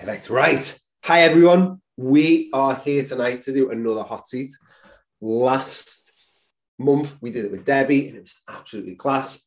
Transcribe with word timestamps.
Perfect. 0.00 0.30
Right. 0.30 0.80
Hi, 1.04 1.20
everyone. 1.20 1.82
We 1.98 2.48
are 2.54 2.74
here 2.74 3.04
tonight 3.04 3.42
to 3.42 3.52
do 3.52 3.70
another 3.70 4.02
hot 4.02 4.26
seat. 4.26 4.50
Last 5.20 6.12
month, 6.78 7.16
we 7.20 7.30
did 7.30 7.44
it 7.44 7.50
with 7.50 7.66
Debbie, 7.66 8.08
and 8.08 8.16
it 8.16 8.22
was 8.22 8.34
absolutely 8.48 8.94
class. 8.94 9.46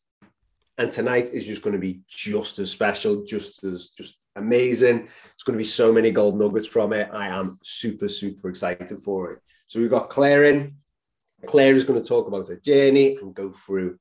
And 0.77 0.91
tonight 0.91 1.31
is 1.33 1.47
just 1.47 1.63
going 1.63 1.73
to 1.73 1.79
be 1.79 2.01
just 2.07 2.59
as 2.59 2.69
special, 2.69 3.23
just 3.23 3.63
as 3.63 3.89
just 3.97 4.17
amazing. 4.35 5.07
It's 5.33 5.41
going 5.41 5.57
to 5.57 5.63
be 5.63 5.63
so 5.63 5.91
many 5.91 6.11
gold 6.11 6.37
nuggets 6.37 6.67
from 6.67 6.93
it. 6.93 7.09
I 7.11 7.29
am 7.29 7.57
super, 7.63 8.07
super 8.07 8.47
excited 8.47 8.99
for 8.99 9.31
it. 9.31 9.39
So 9.65 9.79
we've 9.79 9.89
got 9.89 10.11
Claire 10.11 10.43
in. 10.43 10.75
Claire 11.47 11.75
is 11.75 11.83
going 11.83 11.99
to 11.99 12.07
talk 12.07 12.27
about 12.27 12.47
her 12.47 12.57
journey 12.57 13.17
and 13.19 13.33
go 13.33 13.53
through 13.53 13.97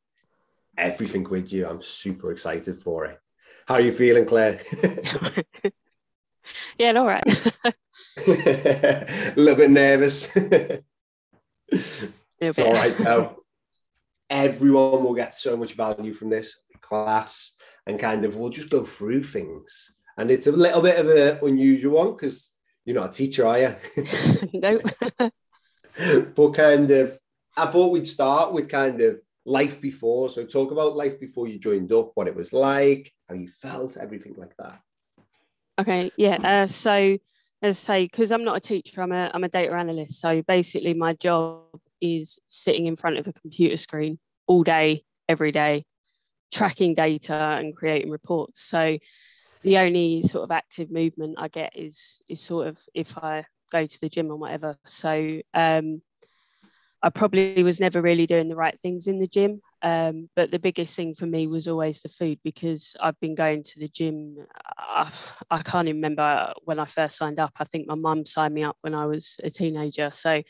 everything 0.76 1.24
with 1.24 1.50
you. 1.50 1.66
I'm 1.66 1.80
super 1.80 2.30
excited 2.30 2.82
for 2.82 3.06
it. 3.06 3.18
How 3.66 3.76
are 3.76 3.80
you 3.80 3.92
feeling, 3.92 4.26
Claire? 4.26 4.60
yeah, 6.78 6.92
all 6.92 7.06
right. 7.06 7.22
a 8.26 9.32
little 9.36 9.56
bit 9.56 9.70
nervous. 9.70 10.34
it's 11.68 12.58
all 12.58 12.72
right 12.72 12.96
though. 12.98 13.42
Everyone 14.28 15.04
will 15.04 15.14
get 15.14 15.34
so 15.34 15.56
much 15.56 15.74
value 15.74 16.14
from 16.14 16.30
this 16.30 16.62
class, 16.80 17.52
and 17.86 17.98
kind 17.98 18.24
of 18.24 18.36
we'll 18.36 18.50
just 18.50 18.70
go 18.70 18.84
through 18.84 19.24
things. 19.24 19.92
And 20.16 20.30
it's 20.30 20.46
a 20.46 20.52
little 20.52 20.82
bit 20.82 20.98
of 20.98 21.08
an 21.08 21.38
unusual 21.46 21.96
one 21.96 22.12
because 22.12 22.54
you're 22.84 22.96
not 22.96 23.10
a 23.10 23.12
teacher, 23.12 23.46
are 23.46 23.58
you? 23.58 23.74
no. 24.54 24.80
but 26.34 26.50
kind 26.52 26.90
of, 26.90 27.18
I 27.56 27.66
thought 27.66 27.92
we'd 27.92 28.06
start 28.06 28.52
with 28.52 28.68
kind 28.68 29.00
of 29.00 29.20
life 29.44 29.80
before. 29.80 30.28
So 30.28 30.44
talk 30.44 30.70
about 30.70 30.96
life 30.96 31.18
before 31.18 31.48
you 31.48 31.58
joined 31.58 31.92
up, 31.92 32.12
what 32.14 32.28
it 32.28 32.36
was 32.36 32.52
like, 32.52 33.12
how 33.28 33.34
you 33.34 33.48
felt, 33.48 33.96
everything 33.96 34.34
like 34.36 34.54
that. 34.58 34.80
Okay, 35.82 36.12
yeah. 36.16 36.36
Uh, 36.36 36.66
so 36.66 37.18
as 37.62 37.76
I 37.76 37.80
say, 37.80 38.04
because 38.04 38.32
I'm 38.32 38.44
not 38.44 38.56
a 38.56 38.60
teacher, 38.60 39.02
I'm 39.02 39.12
a 39.12 39.30
I'm 39.34 39.44
a 39.44 39.48
data 39.48 39.72
analyst. 39.72 40.20
So 40.20 40.42
basically, 40.42 40.94
my 40.94 41.14
job 41.14 41.62
is 42.00 42.38
sitting 42.46 42.86
in 42.86 42.96
front 42.96 43.18
of 43.18 43.26
a 43.26 43.32
computer 43.32 43.76
screen 43.76 44.18
all 44.46 44.62
day, 44.62 45.04
every 45.28 45.50
day, 45.50 45.84
tracking 46.52 46.94
data 46.94 47.34
and 47.34 47.76
creating 47.76 48.10
reports. 48.10 48.62
So 48.62 48.98
the 49.62 49.78
only 49.78 50.22
sort 50.22 50.44
of 50.44 50.50
active 50.50 50.90
movement 50.90 51.36
I 51.38 51.48
get 51.48 51.72
is 51.76 52.22
is 52.28 52.40
sort 52.40 52.68
of 52.68 52.78
if 52.94 53.16
I 53.18 53.44
go 53.70 53.86
to 53.86 54.00
the 54.00 54.08
gym 54.08 54.30
or 54.30 54.36
whatever. 54.36 54.76
So 54.84 55.40
um, 55.54 56.02
I 57.02 57.10
probably 57.10 57.62
was 57.62 57.80
never 57.80 58.00
really 58.00 58.26
doing 58.26 58.48
the 58.48 58.56
right 58.56 58.78
things 58.78 59.06
in 59.06 59.18
the 59.18 59.26
gym. 59.26 59.62
Um, 59.82 60.28
but 60.36 60.50
the 60.52 60.60
biggest 60.60 60.94
thing 60.94 61.14
for 61.14 61.26
me 61.26 61.48
was 61.48 61.66
always 61.66 62.00
the 62.00 62.08
food 62.08 62.38
because 62.44 62.94
I've 63.00 63.18
been 63.18 63.34
going 63.34 63.64
to 63.64 63.80
the 63.80 63.88
gym. 63.88 64.36
I, 64.78 65.10
I 65.50 65.62
can't 65.62 65.88
even 65.88 65.96
remember 65.96 66.52
when 66.64 66.78
I 66.78 66.84
first 66.84 67.16
signed 67.16 67.40
up. 67.40 67.52
I 67.58 67.64
think 67.64 67.88
my 67.88 67.96
mum 67.96 68.24
signed 68.24 68.54
me 68.54 68.62
up 68.62 68.76
when 68.82 68.94
I 68.94 69.06
was 69.06 69.40
a 69.42 69.50
teenager. 69.50 70.10
So 70.12 70.42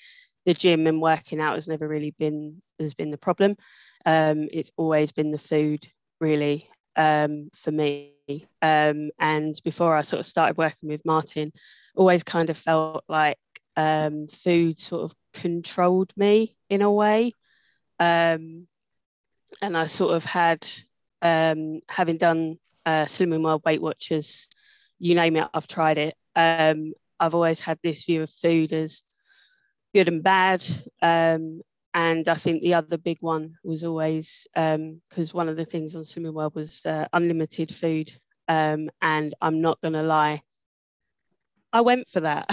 the 0.45 0.55
gym 0.55 0.87
and 0.87 1.01
working 1.01 1.41
out 1.41 1.55
has 1.55 1.69
never 1.69 1.89
really 1.89 2.15
been 2.19 2.61
has 2.79 2.95
been 2.95 3.11
the 3.11 3.19
problem. 3.19 3.57
Um, 4.05 4.49
it's 4.53 4.73
always 4.77 5.13
been 5.13 5.31
the 5.31 5.39
food 5.39 5.87
really 6.21 6.69
um, 6.97 7.49
for 7.55 7.71
me. 7.71 8.13
Um, 8.61 9.11
and 9.19 9.59
before 9.65 9.97
I 9.97 10.03
sort 10.03 10.21
of 10.21 10.27
started 10.27 10.59
working 10.59 10.89
with 10.89 11.05
Martin, 11.05 11.53
always 11.97 12.23
kind 12.23 12.51
of 12.51 12.57
felt 12.57 13.05
like 13.09 13.39
um, 13.77 14.29
food 14.29 14.79
sort 14.81 15.05
of 15.05 15.15
controlled 15.33 16.13
me 16.17 16.57
in 16.69 16.83
a 16.83 16.91
way. 16.91 17.33
Um, 17.99 18.67
and 19.61 19.77
I 19.77 19.87
sort 19.87 20.15
of 20.15 20.25
had, 20.25 20.67
um, 21.21 21.81
having 21.89 22.17
done 22.17 22.59
uh, 22.87 23.05
Slimming 23.05 23.43
World 23.43 23.63
Weight 23.65 23.83
Watchers, 23.83 24.49
you 24.99 25.15
name 25.15 25.37
it, 25.37 25.49
I've 25.53 25.67
tried 25.67 25.99
it. 25.99 26.15
Um, 26.35 26.95
I've 27.19 27.35
always 27.35 27.61
had 27.61 27.79
this 27.83 28.05
view 28.05 28.23
of 28.23 28.31
food 28.31 28.73
as 28.73 29.03
good 29.95 30.09
and 30.09 30.23
bad. 30.23 30.65
Um, 31.01 31.61
and 31.95 32.27
I 32.29 32.35
think 32.35 32.63
the 32.63 32.75
other 32.75 32.97
big 32.97 33.19
one 33.21 33.57
was 33.63 33.85
always 33.85 34.47
because 34.55 35.35
um, 35.35 35.37
one 35.37 35.49
of 35.49 35.57
the 35.57 35.65
things 35.65 35.95
on 35.95 36.03
Slimming 36.03 36.33
World 36.33 36.55
was 36.55 36.85
uh, 36.87 37.07
unlimited 37.13 37.75
food. 37.75 38.13
Um, 38.49 38.91
and 39.01 39.35
I'm 39.41 39.61
not 39.61 39.81
going 39.81 39.95
to 39.95 40.03
lie, 40.03 40.43
I 41.73 41.81
went 41.83 42.09
for 42.09 42.21
that. 42.21 42.47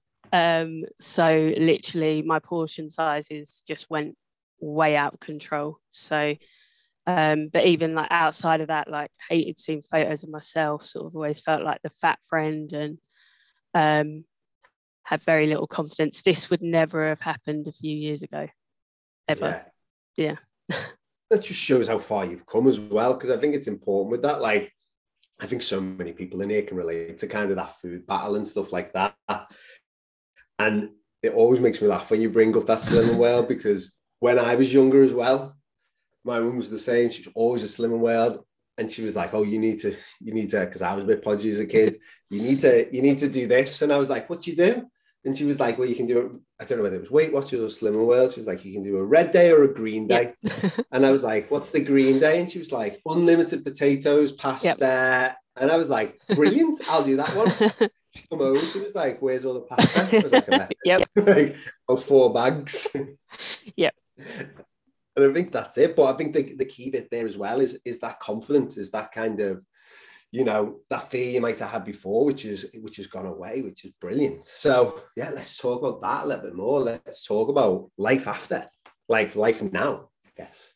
um, 0.32 0.84
so 0.98 1.52
literally, 1.56 2.22
my 2.22 2.38
portion 2.38 2.88
sizes 2.88 3.62
just 3.66 3.90
went 3.90 4.16
way 4.60 4.96
out 4.96 5.14
of 5.14 5.20
control. 5.20 5.78
So, 5.90 6.34
um, 7.06 7.48
but 7.52 7.66
even 7.66 7.94
like 7.94 8.08
outside 8.10 8.60
of 8.60 8.68
that, 8.68 8.90
like 8.90 9.10
hated 9.28 9.58
seeing 9.60 9.82
photos 9.82 10.24
of 10.24 10.30
myself. 10.30 10.84
Sort 10.84 11.06
of 11.06 11.14
always 11.14 11.40
felt 11.40 11.62
like 11.62 11.82
the 11.82 11.90
fat 11.90 12.18
friend, 12.28 12.72
and 12.72 12.98
um, 13.74 14.24
had 15.04 15.22
very 15.22 15.46
little 15.46 15.66
confidence. 15.66 16.22
This 16.22 16.50
would 16.50 16.62
never 16.62 17.08
have 17.08 17.20
happened 17.20 17.66
a 17.68 17.72
few 17.72 17.94
years 17.94 18.22
ago, 18.22 18.48
ever. 19.28 19.66
Yeah. 20.16 20.36
yeah. 20.70 20.76
that 21.30 21.42
just 21.42 21.60
shows 21.60 21.88
how 21.88 21.98
far 21.98 22.24
you've 22.24 22.46
come 22.46 22.66
as 22.66 22.80
well, 22.80 23.14
because 23.14 23.30
I 23.30 23.36
think 23.36 23.54
it's 23.54 23.68
important 23.68 24.10
with 24.10 24.22
that. 24.22 24.40
Like, 24.40 24.72
I 25.40 25.46
think 25.46 25.62
so 25.62 25.80
many 25.80 26.12
people 26.12 26.40
in 26.40 26.50
here 26.50 26.62
can 26.62 26.76
relate 26.76 27.18
to 27.18 27.26
kind 27.26 27.50
of 27.50 27.56
that 27.56 27.76
food 27.76 28.06
battle 28.06 28.36
and 28.36 28.46
stuff 28.46 28.72
like 28.72 28.92
that. 28.94 29.14
And 30.58 30.90
it 31.22 31.34
always 31.34 31.60
makes 31.60 31.82
me 31.82 31.88
laugh 31.88 32.10
when 32.10 32.22
you 32.22 32.30
bring 32.30 32.56
up 32.56 32.66
that 32.66 32.78
Slimming 32.78 33.16
World 33.16 33.48
because 33.48 33.92
when 34.20 34.38
I 34.38 34.54
was 34.54 34.72
younger 34.72 35.02
as 35.02 35.14
well, 35.14 35.56
my 36.24 36.40
mum 36.40 36.56
was 36.56 36.70
the 36.70 36.78
same. 36.78 37.10
She 37.10 37.22
was 37.22 37.32
always 37.34 37.62
a 37.62 37.66
Slimming 37.66 38.00
World. 38.00 38.44
And 38.78 38.90
she 38.90 39.02
was 39.02 39.16
like, 39.16 39.32
"Oh, 39.32 39.42
you 39.42 39.58
need 39.58 39.78
to, 39.78 39.96
you 40.20 40.34
need 40.34 40.50
to," 40.50 40.60
because 40.60 40.82
I 40.82 40.94
was 40.94 41.04
a 41.04 41.06
bit 41.06 41.22
podgy 41.22 41.50
as 41.50 41.60
a 41.60 41.66
kid. 41.66 41.96
You 42.28 42.42
need 42.42 42.60
to, 42.62 42.92
you 42.92 43.02
need 43.02 43.18
to 43.20 43.28
do 43.28 43.46
this. 43.46 43.82
And 43.82 43.92
I 43.92 43.98
was 43.98 44.10
like, 44.10 44.28
"What 44.28 44.42
do 44.42 44.50
you 44.50 44.56
do?" 44.56 44.82
And 45.24 45.36
she 45.36 45.44
was 45.44 45.60
like, 45.60 45.78
"Well, 45.78 45.88
you 45.88 45.94
can 45.94 46.06
do 46.06 46.18
it. 46.18 46.32
I 46.60 46.64
don't 46.64 46.78
know 46.78 46.84
whether 46.84 46.96
it 46.96 47.02
was 47.02 47.10
Weight 47.10 47.32
Watchers 47.32 47.60
or 47.60 47.68
Slimming 47.68 48.04
World." 48.04 48.32
She 48.32 48.40
was 48.40 48.48
like, 48.48 48.64
"You 48.64 48.74
can 48.74 48.82
do 48.82 48.96
a 48.96 49.04
red 49.04 49.30
day 49.30 49.52
or 49.52 49.62
a 49.62 49.72
green 49.72 50.08
day." 50.08 50.34
And 50.92 51.06
I 51.06 51.12
was 51.12 51.22
like, 51.22 51.50
"What's 51.52 51.70
the 51.70 51.80
green 51.80 52.18
day?" 52.18 52.40
And 52.40 52.50
she 52.50 52.58
was 52.58 52.72
like, 52.72 53.00
"Unlimited 53.06 53.64
potatoes, 53.64 54.32
pasta, 54.32 54.68
yep. 54.80 55.36
And 55.58 55.70
I 55.70 55.76
was 55.76 55.88
like, 55.88 56.18
brilliant, 56.28 56.80
I'll 56.88 57.04
do 57.04 57.16
that 57.16 57.34
one. 57.34 57.90
She 58.14 58.24
come 58.30 58.40
over, 58.40 58.64
she 58.64 58.80
was 58.80 58.94
like, 58.94 59.20
where's 59.20 59.44
all 59.44 59.52
the 59.52 59.60
pasta? 59.60 60.08
I 60.10 60.22
was 60.22 60.32
like, 60.32 60.72
yep. 60.86 61.06
like, 61.16 61.54
oh, 61.86 61.98
four 61.98 62.32
bags. 62.32 62.88
yep. 63.76 63.94
And 64.18 65.30
I 65.30 65.32
think 65.32 65.52
that's 65.52 65.78
it. 65.78 65.96
But 65.96 66.14
I 66.14 66.16
think 66.16 66.34
the, 66.34 66.54
the 66.54 66.64
key 66.64 66.90
bit 66.90 67.08
there 67.10 67.26
as 67.26 67.38
well 67.38 67.60
is, 67.60 67.78
is 67.84 67.98
that 68.00 68.20
confidence, 68.20 68.76
is 68.76 68.90
that 68.90 69.12
kind 69.12 69.40
of, 69.40 69.64
you 70.30 70.44
know, 70.44 70.80
that 70.90 71.10
fear 71.10 71.30
you 71.30 71.40
might 71.40 71.58
have 71.58 71.70
had 71.70 71.84
before, 71.84 72.26
which 72.26 72.44
is 72.44 72.68
which 72.80 72.96
has 72.96 73.06
gone 73.06 73.26
away, 73.26 73.62
which 73.62 73.84
is 73.84 73.92
brilliant. 74.00 74.44
So 74.44 75.00
yeah, 75.16 75.30
let's 75.34 75.56
talk 75.56 75.80
about 75.80 76.02
that 76.02 76.24
a 76.24 76.26
little 76.26 76.44
bit 76.44 76.54
more. 76.54 76.80
Let's 76.80 77.24
talk 77.24 77.48
about 77.48 77.90
life 77.96 78.26
after, 78.26 78.66
like 79.08 79.36
life 79.36 79.62
now, 79.62 80.10
I 80.26 80.30
guess. 80.36 80.74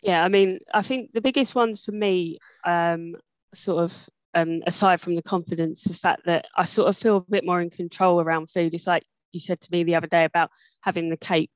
Yeah, 0.00 0.24
I 0.24 0.28
mean, 0.28 0.60
I 0.72 0.82
think 0.82 1.12
the 1.12 1.20
biggest 1.20 1.54
ones 1.54 1.84
for 1.84 1.92
me, 1.92 2.38
um, 2.64 3.16
sort 3.54 3.82
of 3.82 4.08
um, 4.34 4.62
aside 4.66 5.00
from 5.00 5.14
the 5.14 5.22
confidence, 5.22 5.82
the 5.84 5.94
fact 5.94 6.26
that 6.26 6.46
I 6.56 6.64
sort 6.64 6.88
of 6.88 6.96
feel 6.96 7.16
a 7.16 7.30
bit 7.30 7.44
more 7.44 7.60
in 7.60 7.70
control 7.70 8.20
around 8.20 8.50
food. 8.50 8.72
It's 8.72 8.86
like 8.86 9.02
you 9.32 9.40
said 9.40 9.60
to 9.60 9.72
me 9.72 9.82
the 9.82 9.96
other 9.96 10.06
day 10.06 10.24
about 10.24 10.50
having 10.82 11.10
the 11.10 11.16
cake 11.16 11.50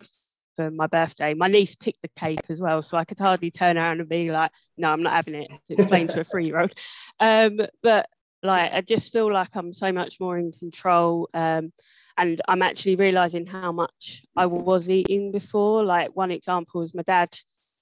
for 0.60 0.70
my 0.70 0.86
birthday. 0.86 1.32
My 1.34 1.48
niece 1.48 1.74
picked 1.74 2.02
the 2.02 2.10
cake 2.16 2.44
as 2.48 2.60
well, 2.60 2.82
so 2.82 2.96
I 2.96 3.04
could 3.04 3.18
hardly 3.18 3.50
turn 3.50 3.78
around 3.78 4.00
and 4.00 4.08
be 4.08 4.30
like, 4.30 4.50
"No, 4.76 4.90
I'm 4.90 5.02
not 5.02 5.14
having 5.14 5.34
it." 5.34 5.50
To 5.50 5.74
explain 5.74 6.06
to 6.08 6.20
a 6.20 6.24
three-year-old, 6.24 6.72
um, 7.20 7.60
but 7.82 8.08
like 8.42 8.72
I 8.72 8.80
just 8.82 9.12
feel 9.12 9.32
like 9.32 9.54
I'm 9.54 9.72
so 9.72 9.92
much 9.92 10.20
more 10.20 10.36
in 10.38 10.52
control. 10.52 11.28
Um, 11.32 11.72
and 12.16 12.40
I'm 12.48 12.60
actually 12.60 12.96
realizing 12.96 13.46
how 13.46 13.72
much 13.72 14.26
I 14.36 14.44
was 14.44 14.90
eating 14.90 15.32
before. 15.32 15.84
Like 15.84 16.14
one 16.14 16.30
example 16.30 16.82
was 16.82 16.94
my 16.94 17.02
dad, 17.02 17.30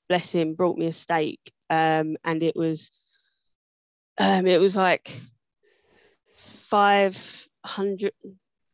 bless 0.08 0.30
him, 0.30 0.54
brought 0.54 0.78
me 0.78 0.86
a 0.86 0.92
steak, 0.92 1.40
um, 1.70 2.16
and 2.24 2.42
it 2.42 2.54
was 2.54 2.90
um, 4.18 4.46
it 4.46 4.60
was 4.60 4.76
like 4.76 5.20
500, 6.36 8.12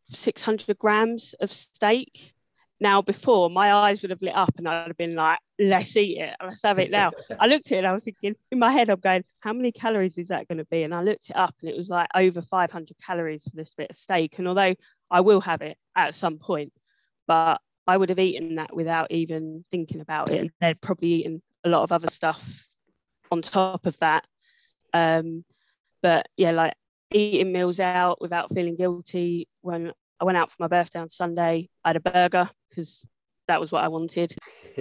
600 0.09 0.79
grams 0.79 1.35
of 1.41 1.51
steak. 1.51 2.34
Now, 2.81 3.03
before 3.03 3.49
my 3.49 3.73
eyes 3.73 4.03
would 4.03 4.11
have 4.11 4.21
lit 4.21 4.35
up 4.35 4.53
and 4.59 4.69
I'd 4.69 4.89
have 4.89 4.97
been 4.97 5.15
like, 5.15 5.39
let's 5.59 5.97
eat 5.97 6.19
it, 6.19 6.35
let's 6.43 6.63
have 6.63 6.79
it 6.79 6.91
now. 6.91 7.13
I 7.41 7.47
looked 7.47 7.67
at 7.67 7.77
it 7.77 7.79
and 7.79 7.87
I 7.87 7.93
was 7.93 8.05
thinking, 8.05 8.35
in 8.51 8.59
my 8.59 8.73
head, 8.73 8.89
I'm 8.89 9.01
going, 9.01 9.25
how 9.41 9.53
many 9.53 9.73
calories 9.73 10.19
is 10.19 10.29
that 10.29 10.49
going 10.49 10.59
to 10.59 10.65
be? 10.67 10.83
And 10.83 10.95
I 10.95 11.03
looked 11.03 11.31
it 11.31 11.37
up 11.37 11.55
and 11.61 11.71
it 11.71 11.77
was 11.77 11.89
like 11.89 12.09
over 12.15 12.43
500 12.43 12.97
calories 13.05 13.45
for 13.45 13.57
this 13.57 13.75
bit 13.75 13.91
of 13.91 13.97
steak. 13.97 14.39
And 14.39 14.49
although 14.49 14.75
I 15.11 15.21
will 15.21 15.41
have 15.43 15.63
it 15.63 15.79
at 15.95 16.15
some 16.15 16.39
point, 16.39 16.73
but 17.27 17.61
I 17.87 17.97
would 17.97 18.09
have 18.09 18.19
eaten 18.19 18.57
that 18.57 18.75
without 18.75 19.11
even 19.11 19.65
thinking 19.71 20.01
about 20.01 20.31
it. 20.31 20.41
And 20.41 20.51
they'd 20.61 20.81
probably 20.81 21.09
eaten 21.09 21.43
a 21.63 21.69
lot 21.69 21.83
of 21.83 21.93
other 21.93 22.11
stuff 22.11 22.67
on 23.31 23.41
top 23.41 23.87
of 23.87 23.97
that 23.99 24.25
um, 24.95 25.45
but 26.01 26.29
yeah, 26.37 26.53
like 26.53 26.75
eating 27.11 27.53
meals 27.53 27.81
out 27.81 28.21
without 28.21 28.55
feeling 28.55 28.77
guilty. 28.77 29.49
When 29.61 29.93
I 30.21 30.25
went 30.25 30.39
out 30.39 30.51
for 30.51 30.57
my 30.61 30.69
birthday 30.69 31.01
on 31.01 31.09
Sunday, 31.09 31.69
I 31.85 31.89
had 31.89 31.97
a 31.97 32.01
burger 32.01 32.51
because 32.69 33.05
that 33.49 33.61
was 33.61 33.73
what 33.73 33.85
I 33.85 33.89
wanted. 33.89 34.35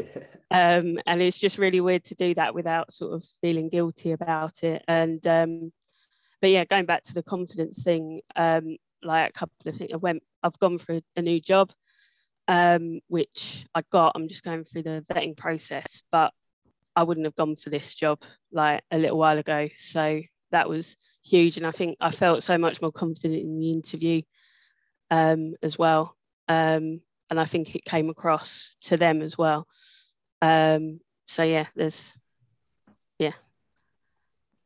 um, 0.52 1.00
and 1.06 1.22
it's 1.22 1.40
just 1.40 1.58
really 1.58 1.82
weird 1.82 2.04
to 2.06 2.16
do 2.16 2.34
that 2.36 2.54
without 2.54 2.94
sort 2.94 3.14
of 3.14 3.24
feeling 3.42 3.70
guilty 3.70 4.12
about 4.12 4.64
it. 4.64 4.84
And 4.88 5.26
um, 5.28 5.72
but 6.42 6.50
yeah, 6.50 6.66
going 6.66 6.86
back 6.86 7.04
to 7.04 7.14
the 7.14 7.24
confidence 7.24 7.84
thing, 7.84 8.22
um, 8.36 8.78
like 9.02 9.30
a 9.30 9.34
couple 9.34 9.56
of 9.70 9.76
things, 9.76 9.92
I 9.94 9.98
went, 9.98 10.24
I've 10.42 10.60
gone 10.60 10.78
for 10.78 11.00
a 11.16 11.22
new 11.22 11.40
job, 11.40 11.72
um, 12.48 13.00
which 13.08 13.66
I 13.74 13.82
got. 13.92 14.14
I'm 14.16 14.28
just 14.28 14.44
going 14.44 14.64
through 14.64 14.84
the 14.84 15.06
vetting 15.12 15.38
process, 15.38 16.04
but 16.12 16.34
I 16.96 17.04
wouldn't 17.04 17.26
have 17.26 17.36
gone 17.36 17.56
for 17.56 17.70
this 17.70 17.96
job 17.96 18.22
like 18.52 18.84
a 18.92 18.98
little 18.98 19.18
while 19.18 19.38
ago. 19.38 19.70
So 19.78 20.22
that 20.52 20.70
was 20.70 20.98
huge, 21.26 21.58
and 21.58 21.66
I 21.66 21.72
think 21.72 21.98
I 22.00 22.12
felt 22.12 22.44
so 22.44 22.58
much 22.58 22.82
more 22.82 22.92
confident 22.92 23.42
in 23.42 23.60
the 23.60 23.72
interview 23.72 24.22
um, 25.14 25.54
as 25.62 25.78
well. 25.78 26.16
Um, 26.48 27.02
and 27.30 27.40
I 27.40 27.46
think 27.46 27.76
it 27.76 27.86
came 27.86 28.10
across 28.10 28.76
to 28.82 28.98
them 28.98 29.22
as 29.22 29.38
well. 29.38 29.68
Um, 30.42 31.00
so 31.28 31.44
yeah, 31.44 31.68
there's 31.76 32.14
yeah, 33.20 33.32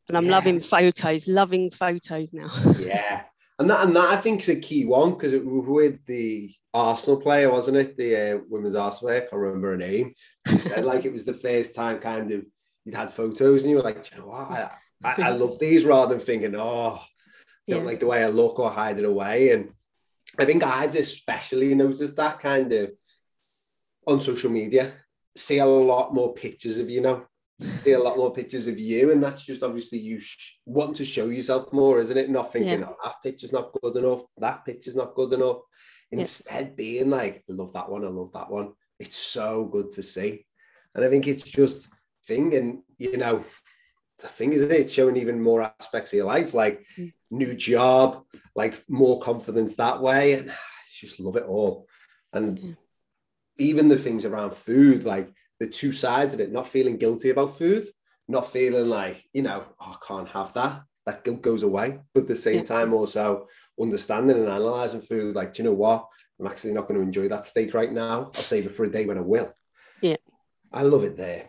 and 0.08 0.18
I'm 0.18 0.26
yeah. 0.26 0.32
loving 0.32 0.60
photos, 0.60 1.28
loving 1.28 1.70
photos 1.70 2.34
now. 2.34 2.50
yeah, 2.80 3.24
and 3.60 3.70
that 3.70 3.86
and 3.86 3.96
that 3.96 4.10
I 4.10 4.16
think 4.16 4.42
is 4.42 4.50
a 4.50 4.56
key 4.60 4.86
one 4.86 5.12
because 5.12 5.34
it 5.34 5.46
was 5.46 5.66
with 5.68 6.06
the 6.06 6.50
Arsenal 6.74 7.22
player, 7.22 7.52
wasn't 7.52 7.78
it? 7.78 7.98
The 7.98 8.16
uh, 8.16 8.40
women's 8.50 8.76
Arsenal 8.76 9.10
player, 9.10 9.18
I 9.18 9.30
can't 9.30 9.34
remember 9.34 9.72
her 9.72 9.78
name. 9.78 10.14
She 10.48 10.58
said 10.60 10.86
like 10.86 11.06
it 11.06 11.14
was 11.14 11.26
the 11.26 11.34
first 11.34 11.76
time 11.76 12.00
kind 12.00 12.32
of 12.32 12.46
you'd 12.86 12.96
had 12.96 13.12
photos 13.12 13.64
and 13.64 13.70
you 13.70 13.78
were 13.78 13.84
like, 13.84 14.10
you 14.12 14.18
know 14.18 14.28
what, 14.28 14.50
I, 14.50 14.70
I, 15.04 15.16
I 15.24 15.30
love 15.30 15.60
these 15.60 15.84
rather 15.84 16.16
than 16.16 16.26
thinking, 16.26 16.56
oh, 16.58 17.02
don't 17.68 17.82
yeah. 17.82 17.86
like 17.86 18.00
the 18.00 18.08
way 18.08 18.24
I 18.24 18.30
look 18.30 18.60
or 18.60 18.70
hide 18.70 18.98
it 18.98 19.06
away. 19.06 19.52
And 19.52 19.74
I 20.38 20.46
think 20.46 20.64
I've 20.64 20.96
especially 20.96 21.74
noticed 21.76 22.16
that 22.18 22.40
kind 22.40 22.72
of 22.74 22.92
on 24.08 24.22
social 24.22 24.52
media. 24.52 24.94
See 25.36 25.60
a 25.60 25.66
lot 25.66 26.14
more 26.14 26.34
pictures 26.34 26.78
of 26.78 26.90
you 26.90 27.02
now. 27.02 27.26
See 27.80 27.94
a 27.94 28.00
lot 28.00 28.18
more 28.18 28.32
pictures 28.32 28.68
of 28.68 28.80
you, 28.80 29.12
and 29.12 29.22
that's 29.22 29.44
just 29.44 29.64
obviously 29.64 29.98
you 29.98 30.20
sh- 30.20 30.58
want 30.66 30.96
to 30.98 31.06
show 31.06 31.30
yourself 31.30 31.74
more, 31.74 32.00
isn't 32.00 32.18
it? 32.18 32.30
Not 32.30 32.54
thinking, 32.54 32.82
yeah. 32.82 32.90
oh, 32.90 32.96
that 33.04 33.16
picture's 33.24 33.52
not 33.52 33.72
good 33.82 33.96
enough, 33.96 34.22
that 34.38 34.64
picture's 34.64 34.96
not 34.96 35.16
good 35.16 35.34
enough. 35.34 35.58
Instead, 36.12 36.68
yeah. 36.68 36.74
being 36.76 37.10
like, 37.10 37.44
I 37.50 37.54
love 37.54 37.74
that 37.74 37.90
one, 37.90 38.06
I 38.06 38.10
love 38.10 38.32
that 38.34 38.52
one. 38.52 38.74
It's 39.00 39.18
so 39.18 39.66
good 39.66 39.92
to 39.94 40.04
see, 40.04 40.46
and 40.94 41.04
I 41.04 41.10
think 41.10 41.28
it's 41.28 41.44
just 41.44 41.90
thing, 42.28 42.54
and 42.54 42.84
you 43.00 43.18
know, 43.18 43.44
the 44.20 44.28
thing 44.28 44.54
is. 44.54 44.64
It's 44.64 44.94
showing 44.94 45.18
even 45.18 45.42
more 45.42 45.62
aspects 45.62 46.12
of 46.12 46.18
your 46.18 46.26
life, 46.26 46.54
like 46.54 46.86
mm. 46.98 47.14
new 47.32 47.54
job, 47.54 48.24
like 48.56 48.84
more 48.90 49.20
confidence 49.20 49.76
that 49.76 50.02
way, 50.02 50.34
and 50.34 50.52
I 50.52 50.56
just 50.92 51.20
love 51.20 51.36
it 51.36 51.46
all. 51.46 51.88
And 52.34 52.58
mm. 52.58 52.78
even 53.58 53.88
the 53.88 53.98
things 53.98 54.26
around 54.26 54.54
food, 54.54 55.04
like 55.04 55.32
the 55.60 55.68
two 55.68 55.92
sides 55.92 56.34
of 56.34 56.40
it, 56.40 56.52
not 56.52 56.68
feeling 56.68 56.98
guilty 56.98 57.30
about 57.30 57.58
food, 57.58 57.86
not 58.28 58.52
feeling 58.52 58.90
like, 58.90 59.24
you 59.34 59.42
know, 59.42 59.64
oh, 59.80 59.98
I 60.02 60.06
can't 60.06 60.30
have 60.30 60.54
that. 60.54 60.84
That 61.06 61.24
guilt 61.24 61.42
goes 61.42 61.64
away. 61.64 62.00
But 62.14 62.22
at 62.22 62.28
the 62.28 62.36
same 62.36 62.58
yeah. 62.58 62.64
time, 62.64 62.94
also 62.94 63.48
understanding 63.80 64.38
and 64.38 64.50
analyzing 64.50 65.02
food, 65.02 65.36
like, 65.36 65.54
do 65.54 65.64
you 65.64 65.70
know 65.70 65.76
what? 65.76 66.08
I'm 66.40 66.48
actually 66.48 66.74
not 66.74 66.88
going 66.88 67.00
to 67.00 67.06
enjoy 67.06 67.30
that 67.30 67.46
steak 67.46 67.74
right 67.74 67.92
now. 67.92 68.32
I'll 68.36 68.44
save 68.44 68.66
it 68.66 68.76
for 68.76 68.84
a 68.84 68.92
day 68.92 69.06
when 69.06 69.18
I 69.18 69.22
will. 69.22 69.54
Yeah. 70.02 70.18
I 70.72 70.84
love 70.84 71.04
it 71.04 71.18
there. 71.18 71.48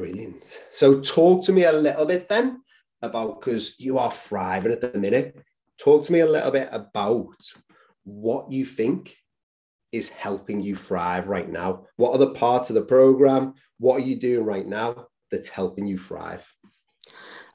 Brilliant. 0.00 0.62
So 0.70 0.98
talk 1.00 1.44
to 1.44 1.52
me 1.52 1.64
a 1.64 1.72
little 1.72 2.06
bit 2.06 2.26
then 2.26 2.62
about 3.02 3.38
because 3.38 3.74
you 3.78 3.98
are 3.98 4.10
thriving 4.10 4.72
at 4.72 4.80
the 4.80 4.98
minute. 4.98 5.36
Talk 5.76 6.04
to 6.04 6.12
me 6.12 6.20
a 6.20 6.26
little 6.26 6.50
bit 6.50 6.70
about 6.72 7.36
what 8.04 8.50
you 8.50 8.64
think 8.64 9.14
is 9.92 10.08
helping 10.08 10.62
you 10.62 10.74
thrive 10.74 11.28
right 11.28 11.50
now? 11.50 11.84
What 11.96 12.12
are 12.12 12.18
the 12.18 12.30
parts 12.30 12.70
of 12.70 12.76
the 12.76 12.82
program? 12.82 13.52
What 13.78 13.96
are 13.96 14.06
you 14.06 14.16
doing 14.16 14.46
right 14.46 14.66
now 14.66 15.08
that's 15.30 15.48
helping 15.48 15.86
you 15.86 15.98
thrive? 15.98 16.50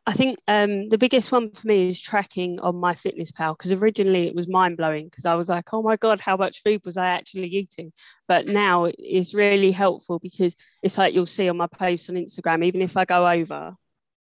I 0.08 0.14
think 0.14 0.38
um, 0.48 0.90
the 0.90 1.00
biggest 1.00 1.32
one 1.32 1.50
for 1.50 1.66
me 1.66 1.88
is 1.88 2.00
tracking 2.00 2.60
on 2.60 2.76
MyFitnessPal 2.76 3.58
because 3.58 3.72
originally 3.72 4.28
it 4.28 4.36
was 4.36 4.48
mind 4.48 4.78
blowing 4.78 5.06
because 5.06 5.26
I 5.26 5.34
was 5.34 5.50
like, 5.50 5.74
oh 5.74 5.82
my 5.82 5.96
God, 5.96 6.20
how 6.20 6.38
much 6.38 6.62
food 6.62 6.82
was 6.86 6.96
I 6.96 7.08
actually 7.08 7.48
eating? 7.48 7.92
But 8.28 8.48
now 8.48 8.86
it's 8.86 9.34
really 9.34 9.72
helpful 9.72 10.20
because 10.20 10.56
it's 10.84 11.00
like 11.00 11.16
you'll 11.16 11.26
see 11.26 11.50
on 11.50 11.58
my 11.58 11.66
posts 11.68 12.08
on 12.10 12.16
Instagram, 12.16 12.64
even 12.64 12.84
if 12.84 12.98
I 12.98 13.06
go 13.06 13.28
over, 13.28 13.76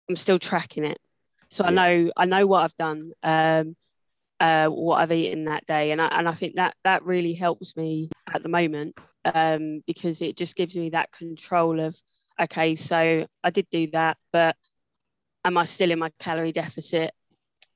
I'm 0.09 0.17
still 0.17 0.39
tracking 0.39 0.87
it. 0.87 0.99
So 1.51 1.65
yeah. 1.65 1.71
I 1.71 1.73
know 1.73 2.11
I 2.17 2.25
know 2.25 2.47
what 2.47 2.65
I've 2.65 2.77
done. 2.77 3.13
Um, 3.23 3.77
uh, 4.39 4.69
what 4.69 5.01
I've 5.01 5.13
eaten 5.13 5.47
that 5.47 5.65
day, 5.65 5.93
and 5.93 6.01
I, 6.01 6.09
and 6.09 6.29
I 6.29 6.35
think 6.35 6.57
that 6.57 6.75
that 6.85 7.05
really 7.05 7.33
helps 7.33 7.75
me 7.75 8.11
at 8.33 8.43
the 8.43 8.51
moment 8.51 8.99
um, 9.25 9.83
because 9.87 10.21
it 10.21 10.37
just 10.37 10.57
gives 10.57 10.77
me 10.77 10.91
that 10.91 11.11
control 11.13 11.81
of 11.81 11.97
okay, 12.39 12.77
so 12.77 13.27
I 13.43 13.51
did 13.51 13.67
do 13.71 13.89
that, 13.93 14.19
but 14.33 14.57
am 15.47 15.57
I 15.57 15.65
still 15.65 15.93
in 15.93 15.99
my 15.99 16.11
calorie 16.19 16.53
deficit? 16.53 17.13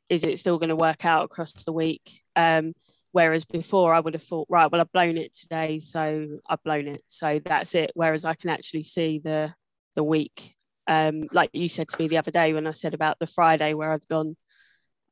Is 0.09 0.25
it 0.25 0.39
still 0.41 0.59
going 0.59 0.71
to 0.71 0.77
work 0.77 1.05
out 1.05 1.25
across 1.25 1.53
the 1.53 1.73
week? 1.73 2.21
Um, 2.35 2.75
whereas 3.13 3.45
before 3.45 3.95
I 3.95 4.01
would 4.01 4.15
have 4.15 4.25
thought, 4.25 4.49
right, 4.51 4.71
well 4.71 4.81
I've 4.81 4.93
blown 4.93 5.17
it 5.17 5.35
today, 5.35 5.79
so 5.79 6.27
I've 6.49 6.63
blown 6.65 6.89
it, 6.89 7.03
so 7.07 7.41
that's 7.45 7.75
it. 7.75 7.93
Whereas 7.95 8.25
I 8.25 8.35
can 8.35 8.51
actually 8.51 8.83
see 8.83 9.21
the 9.21 9.55
the 9.95 10.03
week, 10.05 10.55
um, 10.87 11.29
like 11.33 11.51
you 11.53 11.69
said 11.69 11.89
to 11.89 12.01
me 12.01 12.09
the 12.09 12.19
other 12.19 12.31
day 12.31 12.53
when 12.53 12.67
I 12.67 12.73
said 12.73 12.95
about 12.95 13.19
the 13.19 13.27
Friday 13.27 13.75
where 13.75 13.93
I'd 13.93 14.07
gone 14.09 14.37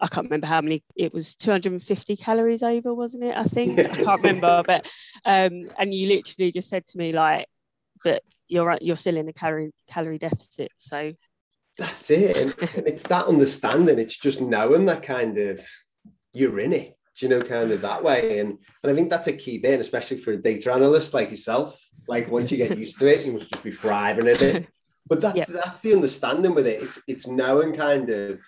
I 0.01 0.07
can't 0.07 0.27
remember 0.27 0.47
how 0.47 0.61
many 0.61 0.85
it 0.97 1.13
was 1.13 1.35
250 1.35 2.17
calories 2.17 2.63
over, 2.63 2.95
wasn't 2.95 3.25
it? 3.25 3.37
I 3.37 3.45
think 3.45 3.79
I 3.79 3.85
can't 3.89 4.23
remember, 4.23 4.63
but 4.65 4.91
um, 5.25 5.63
and 5.79 5.93
you 5.95 6.09
literally 6.09 6.53
just 6.53 6.69
said 6.69 6.87
to 6.89 6.99
me 6.99 7.13
like, 7.13 7.47
but 8.05 8.23
you're 8.49 8.79
you're 8.81 8.97
still 8.97 9.17
in 9.17 9.29
a 9.29 9.33
calorie 9.33 9.73
calorie 9.89 10.19
deficit, 10.19 10.71
so 10.77 11.13
that's 11.79 12.11
it, 12.11 12.37
and, 12.37 12.55
and 12.77 12.87
it's 12.87 13.05
that 13.05 13.27
understanding. 13.27 13.99
It's 13.99 14.17
just 14.17 14.41
knowing 14.41 14.87
that 14.87 15.03
kind 15.03 15.39
of 15.39 15.61
you're 16.35 16.61
in 16.61 16.73
it, 16.73 16.97
you 17.19 17.29
know, 17.29 17.41
kind 17.41 17.71
of 17.71 17.81
that 17.83 18.03
way, 18.03 18.41
and 18.41 18.59
and 18.83 18.93
I 18.93 18.95
think 18.95 19.11
that's 19.11 19.29
a 19.29 19.33
key 19.33 19.59
bit, 19.59 19.81
especially 19.81 20.19
for 20.19 20.33
a 20.33 20.37
data 20.37 20.73
analyst 20.73 21.15
like 21.15 21.31
yourself. 21.31 21.81
Like 22.09 22.31
once 22.31 22.51
you 22.51 22.59
get 22.59 22.77
used 22.77 22.99
to 22.99 23.07
it, 23.07 23.25
you 23.25 23.33
must 23.33 23.51
just 23.51 23.63
be 23.63 23.71
thriving 23.71 24.27
in 24.27 24.37
it. 24.37 24.69
But 25.07 25.23
that's 25.23 25.37
yep. 25.37 25.49
that's 25.49 25.81
the 25.81 25.95
understanding 25.95 26.55
with 26.55 26.67
it. 26.67 26.83
It's 26.83 27.01
it's 27.07 27.27
knowing 27.27 27.75
kind 27.75 28.11
of 28.11 28.41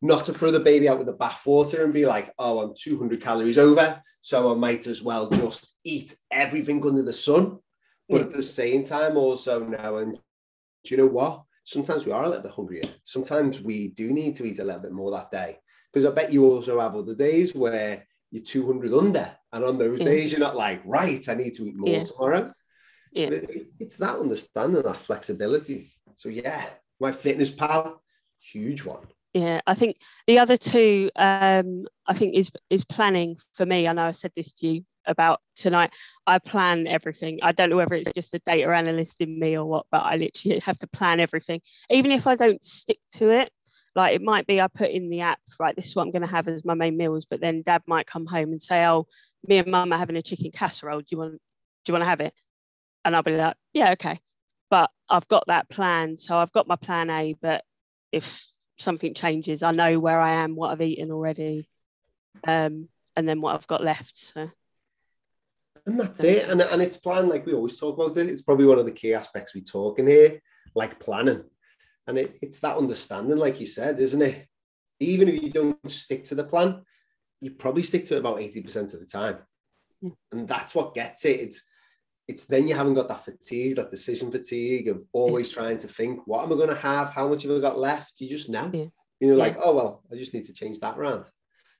not 0.00 0.24
to 0.24 0.32
throw 0.32 0.50
the 0.50 0.60
baby 0.60 0.88
out 0.88 0.98
with 0.98 1.06
the 1.06 1.14
bathwater 1.14 1.82
and 1.82 1.92
be 1.92 2.06
like, 2.06 2.32
oh, 2.38 2.60
I'm 2.60 2.74
200 2.78 3.22
calories 3.22 3.58
over, 3.58 4.00
so 4.20 4.52
I 4.52 4.54
might 4.54 4.86
as 4.86 5.02
well 5.02 5.28
just 5.30 5.76
eat 5.82 6.14
everything 6.30 6.86
under 6.86 7.02
the 7.02 7.12
sun. 7.12 7.58
But 8.08 8.20
at 8.20 8.32
the 8.32 8.42
same 8.42 8.82
time, 8.82 9.16
also 9.16 9.64
knowing, 9.64 10.12
do 10.12 10.94
you 10.94 10.98
know 10.98 11.06
what? 11.06 11.42
Sometimes 11.64 12.06
we 12.06 12.12
are 12.12 12.22
a 12.22 12.28
little 12.28 12.42
bit 12.42 12.52
hungrier. 12.52 12.84
Sometimes 13.04 13.60
we 13.60 13.88
do 13.88 14.12
need 14.12 14.36
to 14.36 14.44
eat 14.44 14.58
a 14.58 14.64
little 14.64 14.80
bit 14.80 14.92
more 14.92 15.10
that 15.10 15.30
day. 15.30 15.56
Because 15.92 16.04
I 16.04 16.10
bet 16.10 16.32
you 16.32 16.44
also 16.44 16.80
have 16.80 16.94
other 16.94 17.14
days 17.14 17.54
where 17.54 18.06
you're 18.30 18.42
200 18.42 18.92
under. 18.92 19.36
And 19.52 19.64
on 19.64 19.78
those 19.78 20.00
days, 20.00 20.30
you're 20.30 20.40
not 20.40 20.56
like, 20.56 20.82
right, 20.84 21.26
I 21.28 21.34
need 21.34 21.54
to 21.54 21.66
eat 21.66 21.78
more 21.78 21.90
yeah. 21.90 22.04
tomorrow. 22.04 22.52
Yeah. 23.12 23.28
It, 23.28 23.68
it's 23.78 23.96
that 23.98 24.18
understanding, 24.18 24.82
that 24.82 24.96
flexibility. 24.96 25.92
So, 26.16 26.28
yeah, 26.28 26.68
MyFitnessPal, 27.00 27.96
huge 28.40 28.84
one 28.84 29.06
yeah 29.34 29.60
i 29.66 29.74
think 29.74 29.96
the 30.26 30.38
other 30.38 30.56
two 30.56 31.10
um 31.16 31.84
i 32.06 32.14
think 32.14 32.34
is 32.34 32.50
is 32.70 32.84
planning 32.84 33.36
for 33.54 33.66
me 33.66 33.86
i 33.86 33.92
know 33.92 34.06
i 34.06 34.12
said 34.12 34.32
this 34.36 34.52
to 34.52 34.68
you 34.68 34.84
about 35.06 35.40
tonight. 35.56 35.90
I 36.26 36.38
plan 36.38 36.86
everything. 36.86 37.40
I 37.42 37.52
don't 37.52 37.70
know 37.70 37.76
whether 37.76 37.94
it's 37.94 38.12
just 38.12 38.32
the 38.32 38.40
data 38.40 38.68
analyst 38.74 39.20
in 39.20 39.38
me 39.38 39.56
or 39.56 39.64
what 39.64 39.86
but 39.90 40.02
i 40.02 40.16
literally 40.16 40.58
have 40.60 40.78
to 40.78 40.86
plan 40.86 41.20
everything. 41.20 41.60
Even 41.90 42.10
if 42.10 42.26
i 42.26 42.34
don't 42.34 42.64
stick 42.64 42.98
to 43.14 43.30
it 43.30 43.50
like 43.96 44.14
it 44.14 44.22
might 44.22 44.46
be 44.46 44.60
i 44.60 44.66
put 44.66 44.90
in 44.90 45.08
the 45.08 45.20
app 45.20 45.38
right 45.60 45.76
this 45.76 45.86
is 45.86 45.94
what 45.94 46.02
i'm 46.02 46.10
going 46.10 46.22
to 46.22 46.28
have 46.28 46.48
as 46.48 46.64
my 46.64 46.74
main 46.74 46.96
meals 46.96 47.26
but 47.26 47.40
then 47.40 47.62
dad 47.62 47.80
might 47.86 48.06
come 48.06 48.26
home 48.26 48.50
and 48.50 48.60
say 48.60 48.84
oh 48.86 49.06
me 49.46 49.58
and 49.58 49.70
mum 49.70 49.92
are 49.92 49.98
having 49.98 50.16
a 50.16 50.22
chicken 50.22 50.50
casserole. 50.50 51.00
Do 51.00 51.06
you 51.10 51.18
want 51.18 51.32
do 51.32 51.90
you 51.90 51.92
want 51.92 52.02
to 52.02 52.08
have 52.08 52.20
it? 52.20 52.34
And 53.04 53.14
i'll 53.14 53.22
be 53.22 53.36
like 53.36 53.56
yeah 53.72 53.92
okay. 53.92 54.20
But 54.70 54.90
i've 55.08 55.28
got 55.28 55.44
that 55.48 55.68
plan 55.68 56.18
so 56.18 56.36
i've 56.38 56.52
got 56.52 56.66
my 56.66 56.76
plan 56.76 57.10
a 57.10 57.34
but 57.40 57.64
if 58.10 58.44
something 58.78 59.14
changes, 59.14 59.62
I 59.62 59.72
know 59.72 59.98
where 59.98 60.20
I 60.20 60.42
am, 60.42 60.56
what 60.56 60.70
I've 60.70 60.80
eaten 60.80 61.10
already, 61.10 61.68
um, 62.46 62.88
and 63.16 63.28
then 63.28 63.40
what 63.40 63.54
I've 63.54 63.66
got 63.66 63.82
left. 63.82 64.16
So. 64.18 64.50
And 65.86 66.00
that's 66.00 66.24
it. 66.24 66.48
And, 66.48 66.62
and 66.62 66.80
it's 66.80 66.96
planned 66.96 67.28
like 67.28 67.46
we 67.46 67.52
always 67.52 67.78
talk 67.78 67.98
about 67.98 68.16
it. 68.16 68.28
It's 68.28 68.42
probably 68.42 68.66
one 68.66 68.78
of 68.78 68.86
the 68.86 68.92
key 68.92 69.14
aspects 69.14 69.54
we 69.54 69.60
talk 69.60 69.98
in 69.98 70.06
here, 70.06 70.40
like 70.74 71.00
planning. 71.00 71.44
And 72.06 72.18
it, 72.18 72.38
it's 72.42 72.60
that 72.60 72.76
understanding, 72.76 73.38
like 73.38 73.60
you 73.60 73.66
said, 73.66 73.98
isn't 73.98 74.22
it? 74.22 74.46
Even 75.00 75.28
if 75.28 75.42
you 75.42 75.50
don't 75.50 75.90
stick 75.90 76.24
to 76.24 76.34
the 76.34 76.44
plan, 76.44 76.82
you 77.40 77.50
probably 77.50 77.82
stick 77.82 78.06
to 78.06 78.16
it 78.16 78.20
about 78.20 78.38
80% 78.38 78.94
of 78.94 79.00
the 79.00 79.06
time. 79.06 79.38
Yeah. 80.00 80.10
And 80.32 80.48
that's 80.48 80.74
what 80.74 80.94
gets 80.94 81.24
it. 81.24 81.40
It's 81.40 81.62
it's 82.26 82.46
then 82.46 82.66
you 82.66 82.74
haven't 82.74 82.94
got 82.94 83.08
that 83.08 83.24
fatigue, 83.24 83.76
that 83.76 83.90
decision 83.90 84.30
fatigue 84.30 84.88
of 84.88 85.02
always 85.12 85.50
yeah. 85.50 85.62
trying 85.62 85.78
to 85.78 85.88
think, 85.88 86.20
what 86.26 86.42
am 86.42 86.52
I 86.52 86.56
going 86.56 86.70
to 86.70 86.74
have? 86.74 87.10
How 87.10 87.28
much 87.28 87.42
have 87.42 87.52
I 87.52 87.58
got 87.58 87.78
left? 87.78 88.14
You 88.18 88.28
just 88.28 88.48
know. 88.48 88.70
Yeah. 88.72 88.86
You 89.20 89.28
know, 89.28 89.36
like, 89.36 89.56
oh, 89.62 89.74
well, 89.74 90.02
I 90.10 90.16
just 90.16 90.34
need 90.34 90.46
to 90.46 90.52
change 90.52 90.80
that 90.80 90.96
round. 90.96 91.26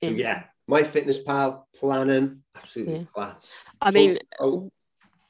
So, 0.03 0.09
yeah, 0.11 0.43
MyFitnessPal, 0.69 1.63
planning, 1.77 2.41
absolutely 2.55 3.05
class. 3.13 3.53
I 3.81 3.91
so, 3.91 3.93
mean, 3.93 4.19
oh, 4.39 4.71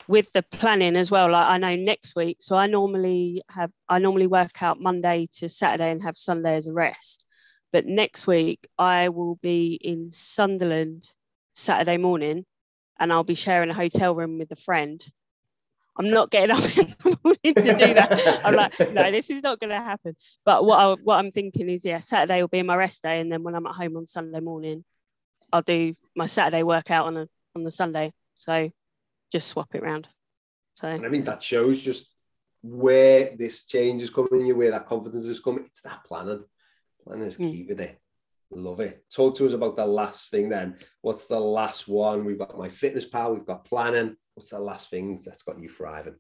with 0.08 0.32
the 0.34 0.44
planning 0.44 0.96
as 0.96 1.12
well, 1.12 1.30
like 1.32 1.48
I 1.48 1.58
know 1.58 1.76
next 1.76 2.16
week, 2.16 2.38
so 2.42 2.56
I 2.56 2.68
normally 2.68 3.44
have, 3.50 3.72
I 3.90 4.00
normally 4.00 4.28
work 4.28 4.62
out 4.62 4.80
Monday 4.80 5.28
to 5.38 5.50
Saturday 5.50 5.92
and 5.92 6.02
have 6.04 6.16
Sunday 6.16 6.56
as 6.56 6.68
a 6.68 6.74
rest. 6.74 7.26
But 7.74 7.86
next 7.86 8.28
week, 8.28 8.68
I 8.78 9.10
will 9.10 9.36
be 9.36 9.78
in 9.82 10.12
Sunderland 10.12 11.08
Saturday 11.56 11.98
morning 11.98 12.46
and 13.00 13.12
I'll 13.12 13.24
be 13.24 13.36
sharing 13.36 13.70
a 13.70 13.74
hotel 13.74 14.16
room 14.16 14.38
with 14.38 14.52
a 14.52 14.56
friend. 14.56 15.04
I'm 15.98 16.10
not 16.10 16.30
getting 16.30 16.52
up 16.56 16.78
in 16.78 16.96
the 17.04 17.18
morning 17.24 17.56
to 17.56 17.86
do 17.86 17.94
that. 17.94 18.42
I'm 18.46 18.56
like, 18.56 18.80
no, 18.94 19.12
this 19.12 19.30
is 19.30 19.44
not 19.44 19.60
going 19.60 19.72
to 19.72 19.76
happen. 19.76 20.16
But 20.46 20.66
what 20.66 20.80
I, 20.80 20.94
what 21.04 21.18
I'm 21.18 21.32
thinking 21.32 21.70
is, 21.70 21.84
yeah, 21.84 22.00
Saturday 22.00 22.42
will 22.42 22.48
be 22.48 22.64
my 22.64 22.76
rest 22.76 23.04
day, 23.04 23.20
and 23.20 23.32
then 23.32 23.44
when 23.44 23.56
I'm 23.56 23.66
at 23.66 23.76
home 23.76 23.98
on 23.98 24.08
Sunday 24.08 24.40
morning, 24.40 24.84
I'll 25.56 25.62
do 25.62 25.96
my 26.18 26.26
Saturday 26.26 26.64
workout 26.64 27.06
on 27.06 27.16
a 27.16 27.28
on 27.56 27.64
the 27.64 27.72
Sunday. 27.72 28.12
So 28.34 28.70
just 29.32 29.48
swap 29.48 29.74
it 29.74 29.82
around. 29.82 30.10
So 30.76 30.90
and 30.90 31.06
I 31.06 31.10
think 31.10 31.24
that 31.26 31.42
shows 31.42 31.82
just 31.82 32.10
where 32.62 33.34
this 33.38 33.66
change 33.66 34.02
is 34.02 34.10
coming 34.10 34.46
you, 34.46 34.58
where 34.58 34.72
that 34.72 34.86
confidence 34.86 35.28
is 35.28 35.40
coming. 35.40 35.64
It's 35.64 35.82
that 35.82 36.04
planning. 36.04 36.44
Planning 37.06 37.28
is 37.28 37.38
key 37.38 37.64
mm. 37.64 37.70
with 37.70 37.80
it. 37.80 38.02
Love 38.52 38.82
it. 38.82 39.06
Talk 39.10 39.38
to 39.38 39.46
us 39.46 39.54
about 39.54 39.78
the 39.78 39.86
last 39.86 40.30
thing 40.30 40.50
then. 40.50 40.76
What's 41.02 41.28
the 41.28 41.40
last 41.40 41.88
one? 41.88 42.26
We've 42.26 42.38
got 42.38 42.52
MyFitnessPal, 42.52 43.34
we've 43.34 43.46
got 43.46 43.64
planning. 43.64 44.18
What's 44.34 44.50
the 44.50 44.60
last 44.60 44.90
thing 44.90 45.22
that's 45.24 45.44
got 45.44 45.62
you 45.62 45.70
thriving? 45.70 46.16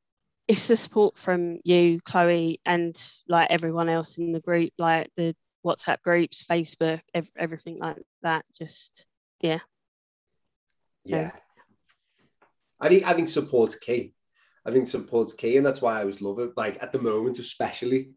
It's 0.48 0.68
the 0.68 0.78
support 0.78 1.18
from 1.18 1.60
you, 1.66 2.00
Chloe, 2.06 2.62
and 2.66 2.96
like 3.28 3.52
everyone 3.52 3.90
else 3.90 4.18
in 4.18 4.32
the 4.32 4.40
group, 4.40 4.72
like 4.78 5.10
the 5.18 5.36
WhatsApp 5.66 6.02
groups, 6.04 6.46
Facebook, 6.50 7.02
ev- 7.14 7.32
everything 7.38 7.80
like 7.80 7.98
that. 8.22 8.46
Just 8.58 9.06
yeah. 9.42 9.60
Yeah. 11.04 11.32
I 12.80 12.90
think 12.90 13.08
I 13.08 13.14
think 13.14 13.30
support's 13.30 13.76
key. 13.76 14.14
I 14.66 14.72
think 14.72 14.88
support's 14.88 15.34
key, 15.34 15.58
and 15.58 15.66
that's 15.66 15.82
why 15.82 16.00
I 16.00 16.06
was 16.06 16.22
loving. 16.22 16.52
Like 16.58 16.82
at 16.82 16.92
the 16.92 17.00
moment, 17.00 17.40
especially 17.40 18.12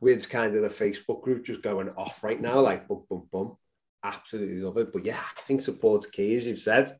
with 0.00 0.28
kind 0.28 0.54
of 0.56 0.62
the 0.62 0.68
Facebook 0.68 1.22
group 1.22 1.44
just 1.44 1.62
going 1.62 1.88
off 1.90 2.22
right 2.24 2.40
now, 2.40 2.60
like 2.60 2.88
boom, 2.88 3.04
boom, 3.08 3.28
boom. 3.32 3.56
Absolutely 4.02 4.60
love 4.60 4.76
it. 4.78 4.92
But 4.92 5.06
yeah, 5.06 5.20
I 5.36 5.40
think 5.42 5.62
support's 5.62 6.06
key, 6.06 6.36
as 6.36 6.46
you've 6.46 6.58
said. 6.58 6.96